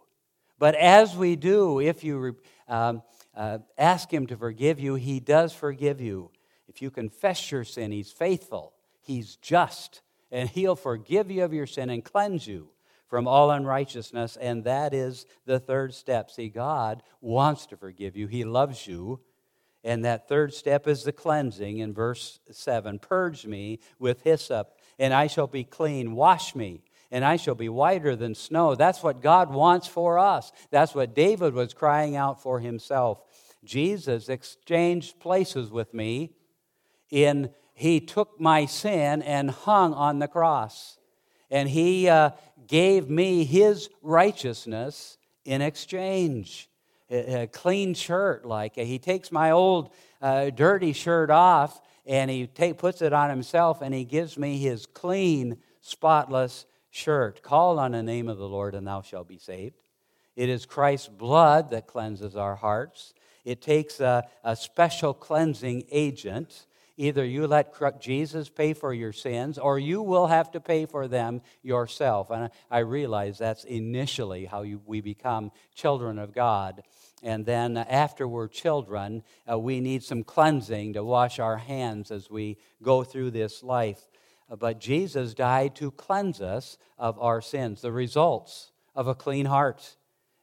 But 0.58 0.74
as 0.76 1.16
we 1.16 1.36
do, 1.36 1.80
if 1.80 2.04
you 2.04 2.36
um, 2.68 3.02
uh, 3.34 3.58
ask 3.76 4.10
Him 4.10 4.26
to 4.28 4.36
forgive 4.36 4.78
you, 4.78 4.94
He 4.94 5.20
does 5.20 5.52
forgive 5.52 6.00
you. 6.00 6.30
If 6.78 6.82
you 6.82 6.90
confess 6.92 7.50
your 7.50 7.64
sin, 7.64 7.90
He's 7.90 8.12
faithful. 8.12 8.72
He's 9.00 9.34
just, 9.34 10.00
and 10.30 10.48
He'll 10.48 10.76
forgive 10.76 11.28
you 11.28 11.42
of 11.42 11.52
your 11.52 11.66
sin 11.66 11.90
and 11.90 12.04
cleanse 12.04 12.46
you 12.46 12.68
from 13.08 13.26
all 13.26 13.50
unrighteousness. 13.50 14.36
And 14.36 14.62
that 14.62 14.94
is 14.94 15.26
the 15.44 15.58
third 15.58 15.92
step. 15.92 16.30
See, 16.30 16.48
God 16.48 17.02
wants 17.20 17.66
to 17.66 17.76
forgive 17.76 18.16
you, 18.16 18.28
He 18.28 18.44
loves 18.44 18.86
you. 18.86 19.18
And 19.82 20.04
that 20.04 20.28
third 20.28 20.54
step 20.54 20.86
is 20.86 21.02
the 21.02 21.10
cleansing 21.10 21.78
in 21.78 21.92
verse 21.92 22.38
7 22.48 23.00
Purge 23.00 23.44
me 23.44 23.80
with 23.98 24.22
hyssop, 24.22 24.78
and 25.00 25.12
I 25.12 25.26
shall 25.26 25.48
be 25.48 25.64
clean. 25.64 26.14
Wash 26.14 26.54
me, 26.54 26.84
and 27.10 27.24
I 27.24 27.38
shall 27.38 27.56
be 27.56 27.68
whiter 27.68 28.14
than 28.14 28.36
snow. 28.36 28.76
That's 28.76 29.02
what 29.02 29.20
God 29.20 29.52
wants 29.52 29.88
for 29.88 30.16
us. 30.16 30.52
That's 30.70 30.94
what 30.94 31.16
David 31.16 31.54
was 31.54 31.74
crying 31.74 32.14
out 32.14 32.40
for 32.40 32.60
himself. 32.60 33.20
Jesus 33.64 34.28
exchanged 34.28 35.18
places 35.18 35.72
with 35.72 35.92
me 35.92 36.36
in 37.10 37.50
he 37.74 38.00
took 38.00 38.40
my 38.40 38.66
sin 38.66 39.22
and 39.22 39.50
hung 39.50 39.94
on 39.94 40.18
the 40.18 40.26
cross. 40.26 40.98
And 41.48 41.68
he 41.68 42.08
uh, 42.08 42.30
gave 42.66 43.08
me 43.08 43.44
his 43.44 43.88
righteousness 44.02 45.16
in 45.44 45.62
exchange. 45.62 46.68
A, 47.10 47.46
clean 47.46 47.94
shirt, 47.94 48.44
like 48.44 48.74
he 48.74 48.98
takes 48.98 49.30
my 49.30 49.52
old 49.52 49.94
uh, 50.20 50.50
dirty 50.50 50.92
shirt 50.92 51.30
off 51.30 51.80
and 52.04 52.30
he 52.30 52.48
take, 52.48 52.78
puts 52.78 53.00
it 53.00 53.12
on 53.12 53.30
himself 53.30 53.80
and 53.80 53.94
he 53.94 54.04
gives 54.04 54.36
me 54.36 54.58
his 54.58 54.84
clean, 54.84 55.56
spotless 55.80 56.66
shirt. 56.90 57.42
Call 57.42 57.78
on 57.78 57.92
the 57.92 58.02
name 58.02 58.28
of 58.28 58.38
the 58.38 58.48
Lord 58.48 58.74
and 58.74 58.86
thou 58.86 59.02
shalt 59.02 59.28
be 59.28 59.38
saved. 59.38 59.76
It 60.34 60.48
is 60.48 60.66
Christ's 60.66 61.08
blood 61.08 61.70
that 61.70 61.86
cleanses 61.86 62.36
our 62.36 62.56
hearts. 62.56 63.14
It 63.44 63.62
takes 63.62 64.00
a, 64.00 64.28
a 64.44 64.54
special 64.56 65.14
cleansing 65.14 65.84
agent. 65.90 66.66
Either 67.00 67.24
you 67.24 67.46
let 67.46 68.00
Jesus 68.00 68.48
pay 68.48 68.74
for 68.74 68.92
your 68.92 69.12
sins 69.12 69.56
or 69.56 69.78
you 69.78 70.02
will 70.02 70.26
have 70.26 70.50
to 70.50 70.60
pay 70.60 70.84
for 70.84 71.06
them 71.06 71.40
yourself. 71.62 72.28
And 72.30 72.50
I 72.72 72.80
realize 72.80 73.38
that's 73.38 73.62
initially 73.62 74.46
how 74.46 74.62
you, 74.62 74.82
we 74.84 75.00
become 75.00 75.52
children 75.76 76.18
of 76.18 76.34
God. 76.34 76.82
And 77.22 77.46
then 77.46 77.76
after 77.76 78.26
we're 78.26 78.48
children, 78.48 79.22
uh, 79.48 79.56
we 79.56 79.80
need 79.80 80.02
some 80.02 80.24
cleansing 80.24 80.94
to 80.94 81.04
wash 81.04 81.38
our 81.38 81.56
hands 81.56 82.10
as 82.10 82.28
we 82.28 82.58
go 82.82 83.04
through 83.04 83.30
this 83.30 83.62
life. 83.62 84.08
Uh, 84.50 84.56
but 84.56 84.80
Jesus 84.80 85.34
died 85.34 85.76
to 85.76 85.92
cleanse 85.92 86.40
us 86.40 86.78
of 86.98 87.16
our 87.20 87.40
sins, 87.40 87.80
the 87.80 87.92
results 87.92 88.72
of 88.96 89.06
a 89.06 89.14
clean 89.14 89.46
heart. 89.46 89.96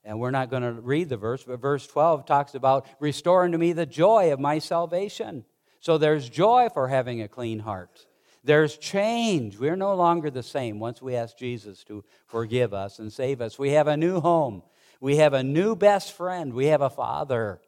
And 0.06 0.22
we're 0.22 0.32
not 0.32 0.50
going 0.50 0.63
to 0.63 0.72
read 0.72 1.10
the 1.10 1.18
verse, 1.18 1.44
but 1.44 1.60
verse 1.60 1.86
12 1.86 2.26
talks 2.26 2.56
about 2.56 2.88
restoring 3.02 3.52
to 3.52 3.58
me 3.58 3.74
the 3.74 3.86
joy 3.86 4.32
of 4.32 4.39
my 4.39 4.60
salvation. 4.60 5.44
So 5.86 6.00
there's 6.00 6.28
joy 6.28 6.69
for 6.74 6.88
having 6.88 7.21
a 7.21 7.28
clean 7.28 7.60
heart. 7.60 8.08
There's 8.43 8.76
change. 8.76 9.60
We're 9.60 9.76
no 9.76 9.93
longer 9.93 10.32
the 10.32 10.41
same 10.41 10.80
once 10.80 11.00
we 11.00 11.15
ask 11.15 11.38
Jesus 11.38 11.84
to 11.84 12.04
forgive 12.26 12.74
us 12.74 12.98
and 12.98 13.13
save 13.13 13.39
us. 13.39 13.60
We 13.60 13.69
have 13.74 13.88
a 13.88 13.95
new 13.95 14.19
home. 14.19 14.63
We 15.00 15.17
have 15.17 15.34
a 15.34 15.43
new 15.43 15.76
best 15.76 16.13
friend. 16.13 16.56
We 16.56 16.65
have 16.67 16.82
a 16.82 16.89
father 16.89 17.62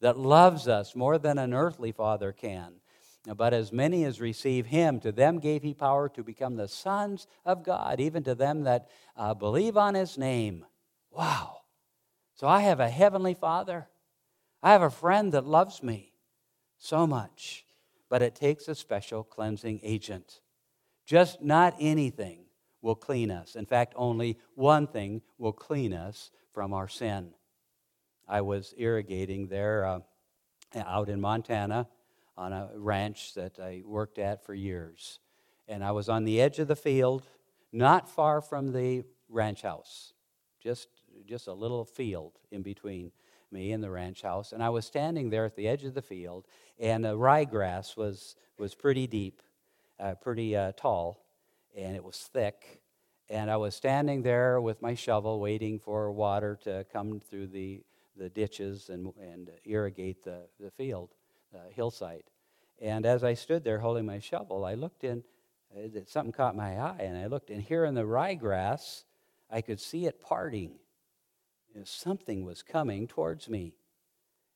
that 0.00 0.18
loves 0.18 0.66
us 0.66 0.96
more 0.96 1.18
than 1.18 1.36
an 1.36 1.52
earthly 1.52 1.92
father 1.92 2.32
can. 2.32 2.76
But 3.36 3.52
as 3.52 3.70
many 3.70 4.04
as 4.04 4.18
receive 4.18 4.64
him, 4.64 4.98
to 5.00 5.12
them 5.12 5.38
gave 5.38 5.62
he 5.62 5.74
power 5.74 6.08
to 6.08 6.22
become 6.22 6.56
the 6.56 6.68
sons 6.68 7.26
of 7.44 7.64
God, 7.64 8.00
even 8.00 8.22
to 8.22 8.34
them 8.34 8.62
that 8.62 8.88
uh, 9.14 9.34
believe 9.34 9.76
on 9.76 9.92
his 9.92 10.16
name. 10.16 10.64
Wow. 11.10 11.58
So 12.34 12.46
I 12.46 12.60
have 12.60 12.80
a 12.80 12.88
heavenly 12.88 13.34
father. 13.34 13.88
I 14.62 14.72
have 14.72 14.80
a 14.80 14.88
friend 14.88 15.32
that 15.32 15.44
loves 15.44 15.82
me 15.82 16.14
so 16.78 17.06
much. 17.06 17.64
But 18.08 18.22
it 18.22 18.34
takes 18.34 18.68
a 18.68 18.74
special 18.74 19.22
cleansing 19.22 19.80
agent. 19.82 20.40
Just 21.04 21.42
not 21.42 21.74
anything 21.78 22.44
will 22.80 22.94
clean 22.94 23.30
us. 23.30 23.54
In 23.54 23.66
fact, 23.66 23.92
only 23.96 24.38
one 24.54 24.86
thing 24.86 25.22
will 25.36 25.52
clean 25.52 25.92
us 25.92 26.30
from 26.52 26.72
our 26.72 26.88
sin. 26.88 27.30
I 28.26 28.40
was 28.42 28.74
irrigating 28.76 29.48
there 29.48 29.84
uh, 29.84 30.00
out 30.74 31.08
in 31.08 31.20
Montana 31.20 31.88
on 32.36 32.52
a 32.52 32.70
ranch 32.76 33.34
that 33.34 33.58
I 33.58 33.82
worked 33.84 34.18
at 34.18 34.44
for 34.44 34.54
years. 34.54 35.18
And 35.66 35.84
I 35.84 35.90
was 35.90 36.08
on 36.08 36.24
the 36.24 36.40
edge 36.40 36.58
of 36.58 36.68
the 36.68 36.76
field, 36.76 37.24
not 37.72 38.08
far 38.08 38.40
from 38.40 38.72
the 38.72 39.04
ranch 39.28 39.62
house, 39.62 40.12
just, 40.62 40.88
just 41.26 41.46
a 41.46 41.52
little 41.52 41.84
field 41.84 42.38
in 42.50 42.62
between 42.62 43.12
me 43.52 43.72
in 43.72 43.80
the 43.80 43.90
ranch 43.90 44.22
house. 44.22 44.52
And 44.52 44.62
I 44.62 44.68
was 44.70 44.84
standing 44.84 45.30
there 45.30 45.44
at 45.44 45.56
the 45.56 45.68
edge 45.68 45.84
of 45.84 45.94
the 45.94 46.02
field, 46.02 46.46
and 46.78 47.04
the 47.04 47.16
ryegrass 47.16 47.96
was, 47.96 48.36
was 48.58 48.74
pretty 48.74 49.06
deep, 49.06 49.42
uh, 49.98 50.14
pretty 50.14 50.56
uh, 50.56 50.72
tall, 50.76 51.24
and 51.76 51.96
it 51.96 52.04
was 52.04 52.16
thick. 52.32 52.80
And 53.30 53.50
I 53.50 53.56
was 53.56 53.74
standing 53.74 54.22
there 54.22 54.60
with 54.60 54.80
my 54.80 54.94
shovel 54.94 55.38
waiting 55.40 55.78
for 55.78 56.10
water 56.10 56.58
to 56.62 56.86
come 56.92 57.20
through 57.20 57.48
the, 57.48 57.82
the 58.16 58.28
ditches 58.28 58.88
and, 58.88 59.12
and 59.20 59.50
irrigate 59.64 60.24
the, 60.24 60.40
the 60.58 60.70
field, 60.70 61.10
the 61.52 61.60
hillside. 61.72 62.24
And 62.80 63.04
as 63.04 63.24
I 63.24 63.34
stood 63.34 63.64
there 63.64 63.80
holding 63.80 64.06
my 64.06 64.18
shovel, 64.18 64.64
I 64.64 64.74
looked 64.74 65.04
in, 65.04 65.24
uh, 65.76 66.00
something 66.06 66.32
caught 66.32 66.56
my 66.56 66.80
eye, 66.80 67.00
and 67.00 67.18
I 67.18 67.26
looked, 67.26 67.50
and 67.50 67.62
here 67.62 67.84
in 67.84 67.94
the 67.94 68.04
ryegrass, 68.04 69.04
I 69.50 69.60
could 69.60 69.80
see 69.80 70.06
it 70.06 70.20
parting. 70.20 70.78
You 71.72 71.80
know, 71.80 71.84
something 71.84 72.44
was 72.44 72.62
coming 72.62 73.06
towards 73.06 73.48
me. 73.48 73.74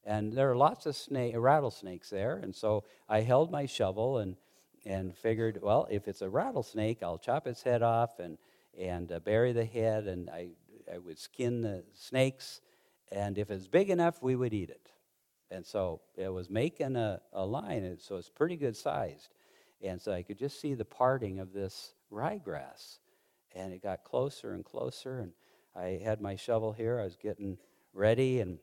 And 0.05 0.33
there 0.33 0.51
are 0.51 0.57
lots 0.57 0.87
of 0.87 0.97
snake, 0.97 1.35
rattlesnakes 1.37 2.11
there, 2.11 2.37
and 2.37 2.55
so 2.55 2.85
I 3.09 3.21
held 3.21 3.53
my 3.53 3.67
shovel 3.67 4.19
and, 4.19 4.37
and 4.85 5.17
figured, 5.17 5.61
well, 5.63 5.87
if 5.91 6.09
it's 6.09 6.23
a 6.23 6.29
rattlesnake, 6.29 7.03
I'll 7.03 7.19
chop 7.19 7.47
its 7.47 7.63
head 7.63 7.83
off 7.83 8.19
and, 8.19 8.37
and 8.77 9.13
uh, 9.13 9.21
bury 9.21 9.53
the 9.53 9.65
head, 9.65 10.09
and 10.09 10.29
I, 10.29 10.49
I 10.93 10.99
would 10.99 11.21
skin 11.21 11.61
the 11.61 11.85
snakes, 11.95 12.61
and 13.13 13.39
if 13.39 13.51
it's 13.51 13.69
big 13.69 13.91
enough, 13.91 14.23
we 14.23 14.35
would 14.35 14.53
eat 14.53 14.71
it. 14.71 14.91
And 15.53 15.67
so 15.67 16.01
it 16.17 16.31
was 16.31 16.49
making 16.49 16.97
a, 16.97 17.21
a 17.33 17.45
line, 17.45 17.85
And 17.85 18.01
so 18.01 18.17
it's 18.17 18.31
pretty 18.31 18.57
good 18.57 18.77
sized. 18.77 19.29
And 19.83 20.01
so 20.01 20.13
I 20.13 20.23
could 20.23 20.39
just 20.39 20.61
see 20.61 20.75
the 20.75 20.85
parting 20.85 21.39
of 21.41 21.53
this 21.53 21.93
ryegrass. 22.11 22.99
And 23.55 23.73
it 23.73 23.83
got 23.83 24.03
closer 24.03 24.55
and 24.55 24.65
closer. 24.65 25.21
And 25.21 25.33
I 25.75 26.01
had 26.03 26.21
my 26.21 26.37
shovel 26.37 26.73
here. 26.73 27.01
I 27.01 27.05
was 27.05 27.17
getting 27.17 27.59
ready 27.93 28.41
and 28.41 28.59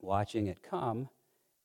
watching 0.00 0.46
it 0.46 0.62
come. 0.62 1.08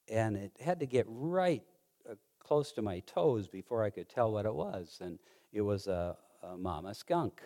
And 0.09 0.35
it 0.35 0.51
had 0.59 0.79
to 0.79 0.85
get 0.85 1.05
right 1.07 1.63
uh, 2.09 2.15
close 2.39 2.71
to 2.73 2.81
my 2.81 2.99
toes 3.01 3.47
before 3.47 3.83
I 3.83 3.89
could 3.89 4.09
tell 4.09 4.31
what 4.31 4.45
it 4.45 4.53
was. 4.53 4.99
And 5.01 5.19
it 5.53 5.61
was 5.61 5.87
a, 5.87 6.17
a 6.43 6.57
mama 6.57 6.93
skunk 6.93 7.41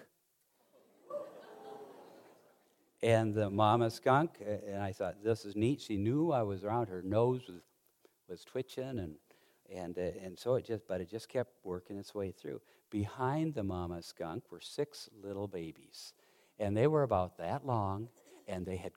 and 3.05 3.35
the 3.35 3.51
mama 3.51 3.91
skunk, 3.91 4.41
and 4.41 4.81
I 4.81 4.91
thought, 4.91 5.23
this 5.23 5.45
is 5.45 5.55
neat. 5.55 5.79
She 5.79 5.95
knew 5.95 6.31
I 6.31 6.41
was 6.41 6.63
around. 6.63 6.87
Her 6.87 7.03
nose 7.03 7.41
was, 7.47 7.61
was 8.27 8.43
twitching, 8.43 8.97
and, 8.97 9.15
and, 9.71 9.95
uh, 9.95 10.23
and 10.23 10.39
so 10.39 10.55
it 10.55 10.65
just, 10.65 10.87
but 10.87 11.01
it 11.01 11.09
just 11.09 11.29
kept 11.29 11.53
working 11.63 11.99
its 11.99 12.15
way 12.15 12.31
through. 12.31 12.61
Behind 12.89 13.53
the 13.53 13.63
mama 13.63 14.01
skunk 14.01 14.51
were 14.51 14.59
six 14.59 15.07
little 15.21 15.47
babies, 15.47 16.13
and 16.59 16.75
they 16.75 16.87
were 16.87 17.03
about 17.03 17.37
that 17.37 17.65
long, 17.65 18.09
and 18.47 18.65
they 18.65 18.77
had 18.77 18.91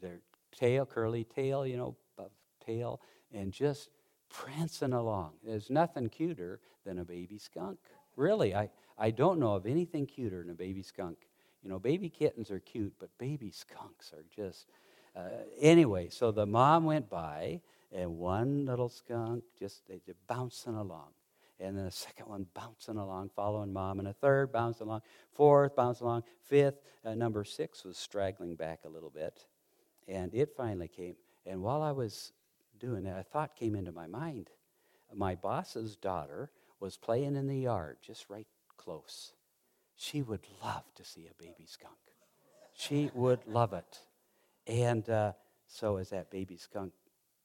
their 0.00 0.20
tail, 0.52 0.86
curly 0.86 1.24
tail, 1.24 1.66
you 1.66 1.76
know, 1.76 1.96
tail, 2.64 3.00
and 3.32 3.52
just 3.52 3.90
prancing 4.28 4.92
along. 4.92 5.32
There's 5.44 5.70
nothing 5.70 6.08
cuter 6.08 6.60
than 6.84 6.98
a 6.98 7.04
baby 7.04 7.38
skunk. 7.38 7.78
Really, 8.16 8.54
I, 8.54 8.70
I 8.98 9.10
don't 9.10 9.38
know 9.38 9.54
of 9.54 9.66
anything 9.66 10.06
cuter 10.06 10.42
than 10.42 10.50
a 10.50 10.54
baby 10.54 10.82
skunk. 10.82 11.18
You 11.62 11.70
know, 11.70 11.78
baby 11.78 12.08
kittens 12.08 12.50
are 12.50 12.60
cute, 12.60 12.94
but 12.98 13.10
baby 13.18 13.50
skunks 13.50 14.12
are 14.12 14.24
just. 14.34 14.66
Uh, 15.16 15.28
anyway, 15.60 16.08
so 16.10 16.30
the 16.30 16.46
mom 16.46 16.84
went 16.84 17.08
by, 17.08 17.60
and 17.92 18.18
one 18.18 18.66
little 18.66 18.88
skunk 18.88 19.44
just 19.58 19.86
they, 19.88 19.94
are 19.94 20.16
bouncing 20.26 20.76
along. 20.76 21.08
And 21.58 21.76
then 21.76 21.86
a 21.86 21.90
second 21.90 22.28
one 22.28 22.46
bouncing 22.54 22.98
along, 22.98 23.30
following 23.34 23.72
mom, 23.72 23.98
and 23.98 24.08
a 24.08 24.12
third 24.12 24.52
bouncing 24.52 24.86
along, 24.86 25.02
fourth 25.32 25.74
bouncing 25.74 26.06
along, 26.06 26.24
fifth, 26.42 26.80
uh, 27.04 27.14
number 27.14 27.44
six 27.44 27.84
was 27.84 27.96
straggling 27.96 28.56
back 28.56 28.80
a 28.84 28.88
little 28.88 29.10
bit. 29.10 29.46
And 30.06 30.34
it 30.34 30.50
finally 30.56 30.88
came. 30.88 31.16
And 31.46 31.62
while 31.62 31.82
I 31.82 31.92
was 31.92 32.32
doing 32.78 33.04
that, 33.04 33.18
a 33.18 33.22
thought 33.22 33.56
came 33.56 33.74
into 33.74 33.92
my 33.92 34.06
mind. 34.06 34.50
My 35.14 35.34
boss's 35.34 35.96
daughter 35.96 36.50
was 36.80 36.96
playing 36.96 37.36
in 37.36 37.46
the 37.46 37.58
yard, 37.58 37.98
just 38.02 38.28
right 38.28 38.46
close. 38.76 39.32
She 39.96 40.22
would 40.22 40.46
love 40.62 40.84
to 40.96 41.04
see 41.04 41.26
a 41.26 41.42
baby 41.42 41.64
skunk. 41.66 41.94
She 42.74 43.10
would 43.14 43.40
love 43.46 43.72
it. 43.72 44.00
And 44.66 45.08
uh, 45.08 45.32
so, 45.66 45.96
as 45.96 46.10
that 46.10 46.30
baby 46.30 46.56
skunk 46.58 46.92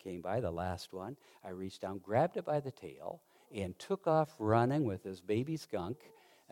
came 0.03 0.21
by, 0.21 0.41
the 0.41 0.51
last 0.51 0.91
one, 0.91 1.15
I 1.43 1.49
reached 1.49 1.81
down, 1.81 1.99
grabbed 1.99 2.35
it 2.35 2.45
by 2.45 2.59
the 2.59 2.71
tail, 2.71 3.21
and 3.55 3.77
took 3.79 4.07
off 4.07 4.29
running 4.39 4.83
with 4.83 5.03
this 5.03 5.21
baby 5.21 5.57
skunk, 5.57 5.97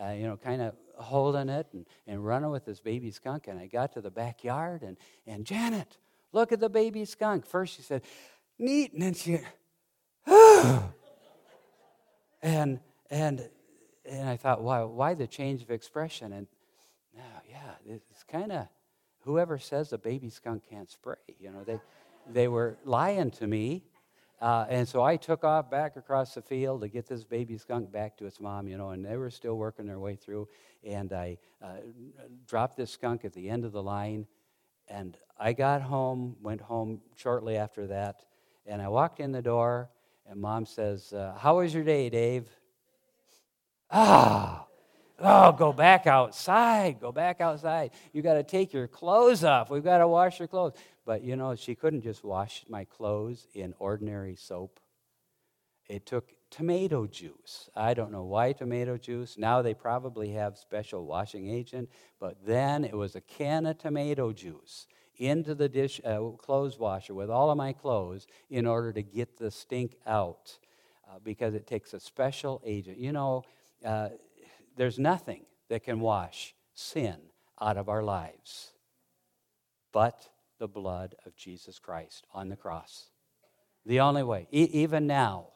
uh, 0.02 0.12
you 0.12 0.24
know, 0.24 0.38
kind 0.38 0.62
of 0.62 0.76
holding 0.98 1.50
it 1.50 1.68
and, 1.74 1.86
and 2.08 2.26
running 2.26 2.50
with 2.50 2.66
this 2.66 2.80
baby 2.80 3.12
skunk. 3.12 3.48
And 3.48 3.60
I 3.60 3.68
got 3.68 3.94
to 3.94 4.02
the 4.02 4.12
backyard, 4.12 4.82
and, 4.82 4.98
and 5.26 5.46
Janet, 5.46 5.98
look 6.32 6.52
at 6.52 6.60
the 6.60 6.70
baby 6.70 7.06
skunk. 7.06 7.46
First, 7.46 7.76
she 7.76 7.82
said, 7.82 8.02
neat. 8.58 8.94
And 8.94 9.02
then 9.02 9.14
she, 9.14 9.40
and, 12.42 12.80
and 13.10 13.50
and 14.10 14.28
I 14.28 14.38
thought, 14.38 14.62
why, 14.62 14.84
why 14.84 15.14
the 15.14 15.28
change 15.28 15.62
of 15.62 15.70
expression? 15.70 16.34
And 16.34 16.48
oh, 17.18 17.42
yeah, 17.48 17.74
it's 17.86 18.24
kind 18.24 18.52
of 18.52 18.68
whoever 19.20 19.60
says 19.60 19.94
a 19.94 19.98
baby 19.98 20.30
skunk 20.30 20.64
can't 20.70 20.90
spray, 20.90 21.16
you 21.40 21.52
know, 21.52 21.64
they, 21.64 21.80
they 22.32 22.48
were 22.48 22.78
lying 22.86 23.32
to 23.32 23.48
me. 23.48 23.84
Uh, 24.42 24.66
and 24.70 24.88
so 24.88 25.04
I 25.04 25.18
took 25.18 25.44
off 25.44 25.70
back 25.70 25.98
across 25.98 26.34
the 26.34 26.42
field 26.42 26.82
to 26.82 26.88
get 26.88 27.08
this 27.08 27.26
baby 27.26 27.58
skunk 27.58 27.92
back 27.92 28.18
to 28.18 28.26
its 28.26 28.40
mom, 28.40 28.68
you 28.68 28.78
know, 28.78 28.92
and 28.92 29.04
they 29.04 29.18
were 29.18 29.30
still 29.30 29.56
working 29.56 29.86
their 29.86 30.00
way 30.00 30.16
through. 30.16 30.48
And 30.84 31.12
I 31.12 31.38
uh, 31.62 31.78
dropped 32.48 32.78
this 32.78 32.92
skunk 32.92 33.26
at 33.26 33.34
the 33.34 33.50
end 33.50 33.66
of 33.66 33.74
the 33.74 33.84
line. 33.84 34.28
And 34.88 35.18
I 35.38 35.54
got 35.54 35.82
home, 35.82 36.38
went 36.42 36.62
home 36.62 37.02
shortly 37.16 37.58
after 37.58 37.88
that, 37.88 38.24
and 38.66 38.82
I 38.82 38.88
walked 38.88 39.20
in 39.20 39.32
the 39.32 39.42
door, 39.42 39.90
and 40.28 40.40
mom 40.40 40.66
says, 40.66 41.14
uh, 41.14 41.36
How 41.38 41.58
was 41.58 41.74
your 41.74 41.84
day, 41.84 42.10
Dave? 42.10 42.50
Ah, 43.92 44.66
oh, 45.22 45.52
go 45.52 45.74
back 45.74 46.08
outside. 46.08 47.00
Go 47.00 47.12
back 47.12 47.42
outside. 47.42 47.92
You 48.14 48.22
got 48.22 48.36
to 48.36 48.44
take 48.44 48.74
your 48.74 48.88
clothes 48.88 49.44
off. 49.44 49.70
We've 49.70 49.84
got 49.84 50.00
to 50.00 50.08
wash 50.08 50.40
your 50.40 50.48
clothes. 50.48 50.74
But 51.06 51.24
you 51.24 51.36
know, 51.36 51.56
she 51.56 51.76
couldn't 51.76 52.02
just 52.02 52.24
wash 52.24 52.66
my 52.70 52.86
clothes 52.86 53.48
in 53.54 53.74
ordinary 53.80 54.36
soap. 54.36 54.80
It 55.88 56.06
took 56.06 56.30
tomato 56.52 57.08
juice. 57.08 57.70
I 57.76 57.94
don't 57.94 58.12
know 58.12 58.24
why 58.24 58.54
tomato 58.54 58.98
juice. 58.98 59.38
Now 59.38 59.62
they 59.62 59.74
probably 59.74 60.32
have 60.32 60.58
special 60.58 61.06
washing 61.06 61.50
agent, 61.50 61.90
but 62.20 62.38
then 62.46 62.84
it 62.84 62.96
was 62.96 63.16
a 63.16 63.22
can 63.22 63.66
of 63.66 63.80
tomato 63.80 64.32
juice 64.32 64.88
into 65.18 65.54
the 65.54 65.68
dish 65.68 66.00
uh, 66.06 66.20
clothes 66.38 66.80
washer 66.80 67.14
with 67.14 67.30
all 67.30 67.52
of 67.52 67.58
my 67.58 67.74
clothes 67.74 68.26
in 68.50 68.66
order 68.66 68.94
to 68.94 69.02
get 69.02 69.38
the 69.38 69.52
stink 69.52 69.98
out 70.08 70.58
uh, 71.10 71.18
because 71.24 71.54
it 71.54 71.68
takes 71.68 71.94
a 71.94 72.00
special 72.00 72.62
agent. 72.66 72.98
You 72.98 73.12
know, 73.12 73.44
uh, 73.84 74.10
there's 74.80 74.98
nothing 74.98 75.42
that 75.68 75.84
can 75.84 76.00
wash 76.00 76.56
sin 76.74 77.18
out 77.60 77.76
of 77.76 77.90
our 77.90 78.02
lives 78.02 78.72
but 79.92 80.30
the 80.58 80.70
blood 80.70 81.16
of 81.26 81.36
Jesus 81.36 81.80
Christ 81.80 82.26
on 82.34 82.48
the 82.48 82.56
cross. 82.56 83.10
The 83.86 84.00
only 84.00 84.24
way. 84.24 84.48
E- 84.54 84.70
even 84.72 85.06
now, 85.06 85.48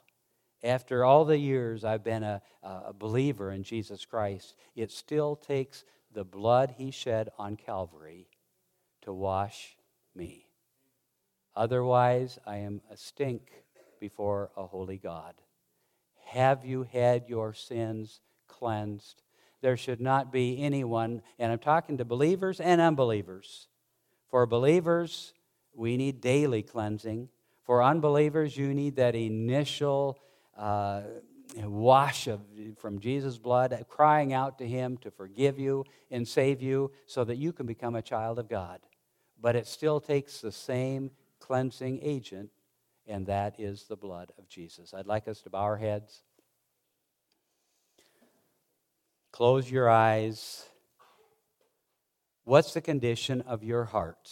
after 0.61 1.05
all 1.05 1.23
the 1.23 1.37
years 1.37 1.85
I've 1.85 2.03
been 2.03 2.23
a, 2.23 2.41
a 2.61 2.91
believer 2.91 3.49
in 3.49 3.63
Jesus 3.63 4.03
Christ, 4.03 4.55
it 4.75 4.91
still 4.91 5.37
takes 5.37 5.85
the 6.11 6.25
blood 6.25 6.75
he 6.77 6.91
shed 6.91 7.29
on 7.37 7.55
Calvary 7.55 8.27
to 9.03 9.13
wash 9.13 9.77
me. 10.13 10.47
Otherwise, 11.55 12.39
I 12.45 12.57
am 12.57 12.81
a 12.91 12.97
stink 12.97 13.51
before 14.01 14.51
a 14.57 14.65
holy 14.65 14.97
God. 14.97 15.35
Have 16.25 16.65
you 16.65 16.83
had 16.91 17.29
your 17.29 17.53
sins 17.53 18.19
cleansed? 18.57 19.21
There 19.61 19.77
should 19.77 20.01
not 20.01 20.31
be 20.31 20.61
anyone, 20.61 21.21
and 21.39 21.51
I'm 21.51 21.59
talking 21.59 21.97
to 21.97 22.05
believers 22.05 22.59
and 22.59 22.81
unbelievers. 22.81 23.67
For 24.29 24.45
believers, 24.45 25.33
we 25.73 25.97
need 25.97 26.21
daily 26.21 26.63
cleansing. 26.63 27.29
For 27.63 27.81
unbelievers, 27.81 28.57
you 28.57 28.73
need 28.73 28.97
that 28.97 29.15
initial 29.15 30.19
uh, 30.57 31.01
wash 31.55 32.27
of, 32.27 32.41
from 32.77 32.99
Jesus' 32.99 33.37
blood, 33.37 33.85
crying 33.87 34.33
out 34.33 34.57
to 34.57 34.67
Him 34.67 34.97
to 34.97 35.11
forgive 35.11 35.57
you 35.59 35.85
and 36.11 36.27
save 36.27 36.61
you 36.61 36.91
so 37.05 37.23
that 37.23 37.37
you 37.37 37.53
can 37.53 37.65
become 37.65 37.95
a 37.95 38.01
child 38.01 38.39
of 38.39 38.49
God 38.49 38.79
but 39.43 39.57
it 39.57 39.67
still 39.67 39.99
takes 39.99 40.39
the 40.39 40.53
same 40.53 41.11
cleansing 41.39 41.99
agent, 42.01 42.49
and 43.05 43.27
that 43.27 43.59
is 43.59 43.83
the 43.83 43.97
blood 43.97 44.31
of 44.39 44.47
Jesus. 44.47 44.93
I'd 44.93 45.05
like 45.05 45.27
us 45.27 45.41
to 45.41 45.49
bow 45.49 45.59
our 45.59 45.77
heads. 45.77 46.23
Close 49.33 49.69
your 49.69 49.89
eyes. 49.89 50.63
What's 52.43 52.75
the 52.75 52.81
condition 52.81 53.41
of 53.41 53.63
your 53.63 53.83
heart? 53.83 54.29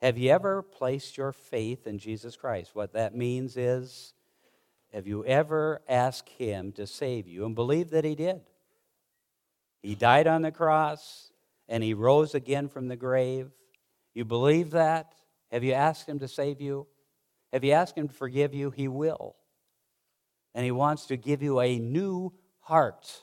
Have 0.00 0.16
you 0.16 0.30
ever 0.30 0.62
placed 0.62 1.16
your 1.16 1.32
faith 1.32 1.88
in 1.88 1.98
Jesus 1.98 2.36
Christ? 2.36 2.70
What 2.74 2.92
that 2.92 3.16
means 3.16 3.56
is, 3.56 4.14
have 4.92 5.08
you 5.08 5.24
ever 5.24 5.82
asked 5.88 6.28
Him 6.28 6.70
to 6.72 6.86
save 6.86 7.26
you 7.26 7.44
and 7.44 7.56
believe 7.56 7.90
that 7.90 8.04
He 8.04 8.14
did? 8.14 8.42
He 9.82 9.96
died 9.96 10.28
on 10.28 10.42
the 10.42 10.52
cross, 10.52 11.32
and 11.68 11.82
he 11.82 11.92
rose 11.92 12.36
again 12.36 12.68
from 12.68 12.86
the 12.86 12.96
grave. 12.96 13.50
You 14.14 14.24
believe 14.24 14.70
that? 14.70 15.12
Have 15.50 15.64
you 15.64 15.72
asked 15.72 16.08
him 16.08 16.20
to 16.20 16.28
save 16.28 16.60
you? 16.60 16.86
Have 17.52 17.64
you 17.64 17.72
asked 17.72 17.98
him 17.98 18.06
to 18.06 18.14
forgive 18.14 18.54
you? 18.54 18.70
He 18.70 18.86
will. 18.86 19.34
And 20.54 20.64
he 20.64 20.70
wants 20.70 21.06
to 21.06 21.16
give 21.16 21.42
you 21.42 21.60
a 21.60 21.78
new 21.80 22.32
heart. 22.64 23.22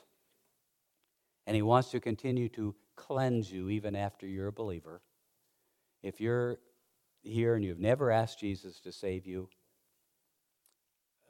And 1.46 1.56
he 1.56 1.62
wants 1.62 1.90
to 1.90 2.00
continue 2.00 2.48
to 2.50 2.74
cleanse 2.96 3.50
you 3.50 3.68
even 3.68 3.96
after 3.96 4.26
you're 4.26 4.48
a 4.48 4.52
believer. 4.52 5.02
If 6.02 6.20
you're 6.20 6.58
here 7.22 7.54
and 7.54 7.64
you've 7.64 7.80
never 7.80 8.10
asked 8.10 8.40
Jesus 8.40 8.80
to 8.80 8.92
save 8.92 9.26
you, 9.26 9.48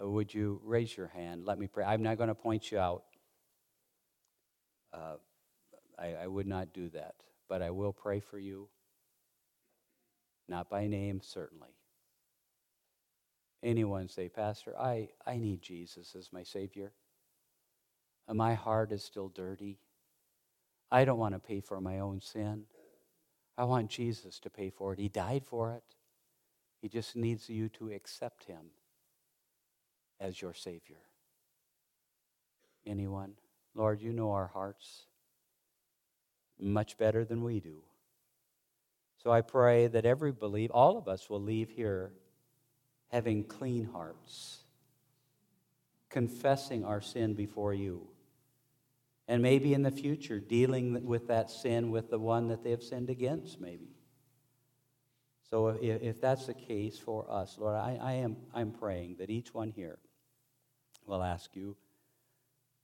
uh, 0.02 0.08
would 0.08 0.32
you 0.32 0.60
raise 0.64 0.96
your 0.96 1.08
hand? 1.08 1.44
Let 1.44 1.58
me 1.58 1.66
pray. 1.66 1.84
I'm 1.84 2.02
not 2.02 2.18
going 2.18 2.28
to 2.28 2.34
point 2.34 2.70
you 2.70 2.78
out. 2.78 3.04
Uh, 4.92 5.16
I, 5.98 6.14
I 6.22 6.26
would 6.26 6.46
not 6.46 6.72
do 6.74 6.88
that. 6.90 7.14
But 7.48 7.62
I 7.62 7.70
will 7.70 7.92
pray 7.92 8.20
for 8.20 8.38
you. 8.38 8.68
Not 10.48 10.68
by 10.68 10.86
name, 10.86 11.20
certainly. 11.22 11.70
Anyone 13.62 14.08
say, 14.08 14.28
Pastor, 14.28 14.76
I, 14.78 15.10
I 15.26 15.36
need 15.36 15.62
Jesus 15.62 16.14
as 16.18 16.32
my 16.32 16.42
Savior. 16.42 16.92
And 18.28 18.38
my 18.38 18.54
heart 18.54 18.92
is 18.92 19.02
still 19.04 19.28
dirty. 19.28 19.78
I 20.90 21.04
don't 21.04 21.18
want 21.18 21.34
to 21.34 21.40
pay 21.40 21.60
for 21.60 21.80
my 21.80 21.98
own 21.98 22.20
sin. 22.20 22.64
I 23.56 23.64
want 23.64 23.90
Jesus 23.90 24.38
to 24.40 24.50
pay 24.50 24.70
for 24.70 24.92
it. 24.92 24.98
He 24.98 25.08
died 25.08 25.44
for 25.44 25.72
it. 25.72 25.84
He 26.80 26.88
just 26.88 27.16
needs 27.16 27.48
you 27.48 27.68
to 27.70 27.90
accept 27.90 28.44
Him 28.44 28.70
as 30.20 30.40
your 30.40 30.54
Savior. 30.54 31.02
Anyone? 32.86 33.34
Lord, 33.74 34.00
you 34.00 34.12
know 34.12 34.32
our 34.32 34.48
hearts 34.48 35.06
much 36.58 36.98
better 36.98 37.24
than 37.24 37.42
we 37.42 37.60
do. 37.60 37.82
So 39.22 39.30
I 39.30 39.40
pray 39.40 39.86
that 39.86 40.04
every 40.04 40.32
believe, 40.32 40.70
all 40.70 40.98
of 40.98 41.08
us 41.08 41.30
will 41.30 41.40
leave 41.40 41.70
here 41.70 42.12
having 43.08 43.44
clean 43.44 43.84
hearts, 43.84 44.58
confessing 46.08 46.84
our 46.84 47.00
sin 47.00 47.34
before 47.34 47.74
you, 47.74 48.08
and 49.28 49.42
maybe 49.42 49.74
in 49.74 49.82
the 49.82 49.90
future 49.90 50.40
dealing 50.40 51.06
with 51.06 51.28
that 51.28 51.50
sin 51.50 51.90
with 51.90 52.10
the 52.10 52.18
one 52.18 52.48
that 52.48 52.62
they 52.64 52.70
have 52.70 52.82
sinned 52.82 53.10
against, 53.10 53.60
maybe. 53.60 53.88
So 55.48 55.68
if, 55.68 56.02
if 56.02 56.20
that's 56.20 56.46
the 56.46 56.54
case 56.54 56.98
for 56.98 57.30
us, 57.30 57.56
Lord, 57.58 57.76
I, 57.76 57.98
I 58.02 58.12
am 58.14 58.36
I'm 58.54 58.72
praying 58.72 59.16
that 59.18 59.30
each 59.30 59.52
one 59.54 59.70
here 59.70 59.98
will 61.06 61.22
ask 61.22 61.54
you 61.54 61.76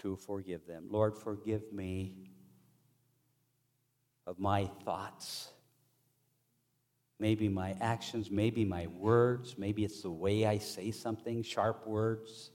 to 0.00 0.16
forgive 0.16 0.66
them. 0.66 0.86
Lord, 0.90 1.16
forgive 1.16 1.72
me 1.72 2.30
of 4.26 4.38
my 4.38 4.66
thoughts, 4.84 5.48
maybe 7.18 7.48
my 7.48 7.74
actions, 7.80 8.30
maybe 8.30 8.64
my 8.64 8.86
words, 8.88 9.56
maybe 9.58 9.84
it's 9.84 10.02
the 10.02 10.10
way 10.10 10.44
I 10.44 10.58
say 10.58 10.90
something, 10.90 11.42
sharp 11.42 11.86
words 11.86 12.50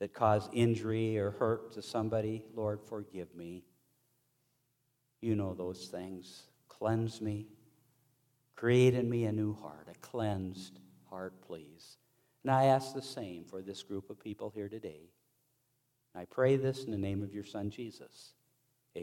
that 0.00 0.12
cause 0.12 0.48
injury 0.52 1.18
or 1.18 1.30
hurt 1.32 1.72
to 1.72 1.82
somebody. 1.82 2.44
Lord, 2.54 2.80
forgive 2.88 3.34
me. 3.34 3.64
You 5.20 5.34
know 5.34 5.54
those 5.54 5.88
things. 5.88 6.44
Cleanse 6.68 7.20
me. 7.20 7.46
Create 8.56 8.94
in 8.94 9.08
me 9.08 9.24
a 9.24 9.32
new 9.32 9.54
heart, 9.54 9.88
a 9.90 9.98
cleansed 9.98 10.78
heart, 11.08 11.40
please. 11.46 11.96
And 12.42 12.50
I 12.50 12.64
ask 12.64 12.94
the 12.94 13.02
same 13.02 13.44
for 13.44 13.62
this 13.62 13.82
group 13.82 14.10
of 14.10 14.20
people 14.20 14.50
here 14.54 14.68
today. 14.68 15.10
I 16.14 16.24
pray 16.26 16.56
this 16.56 16.84
in 16.84 16.90
the 16.90 16.98
name 16.98 17.22
of 17.22 17.32
your 17.34 17.44
Son, 17.44 17.70
Jesus. 17.70 18.34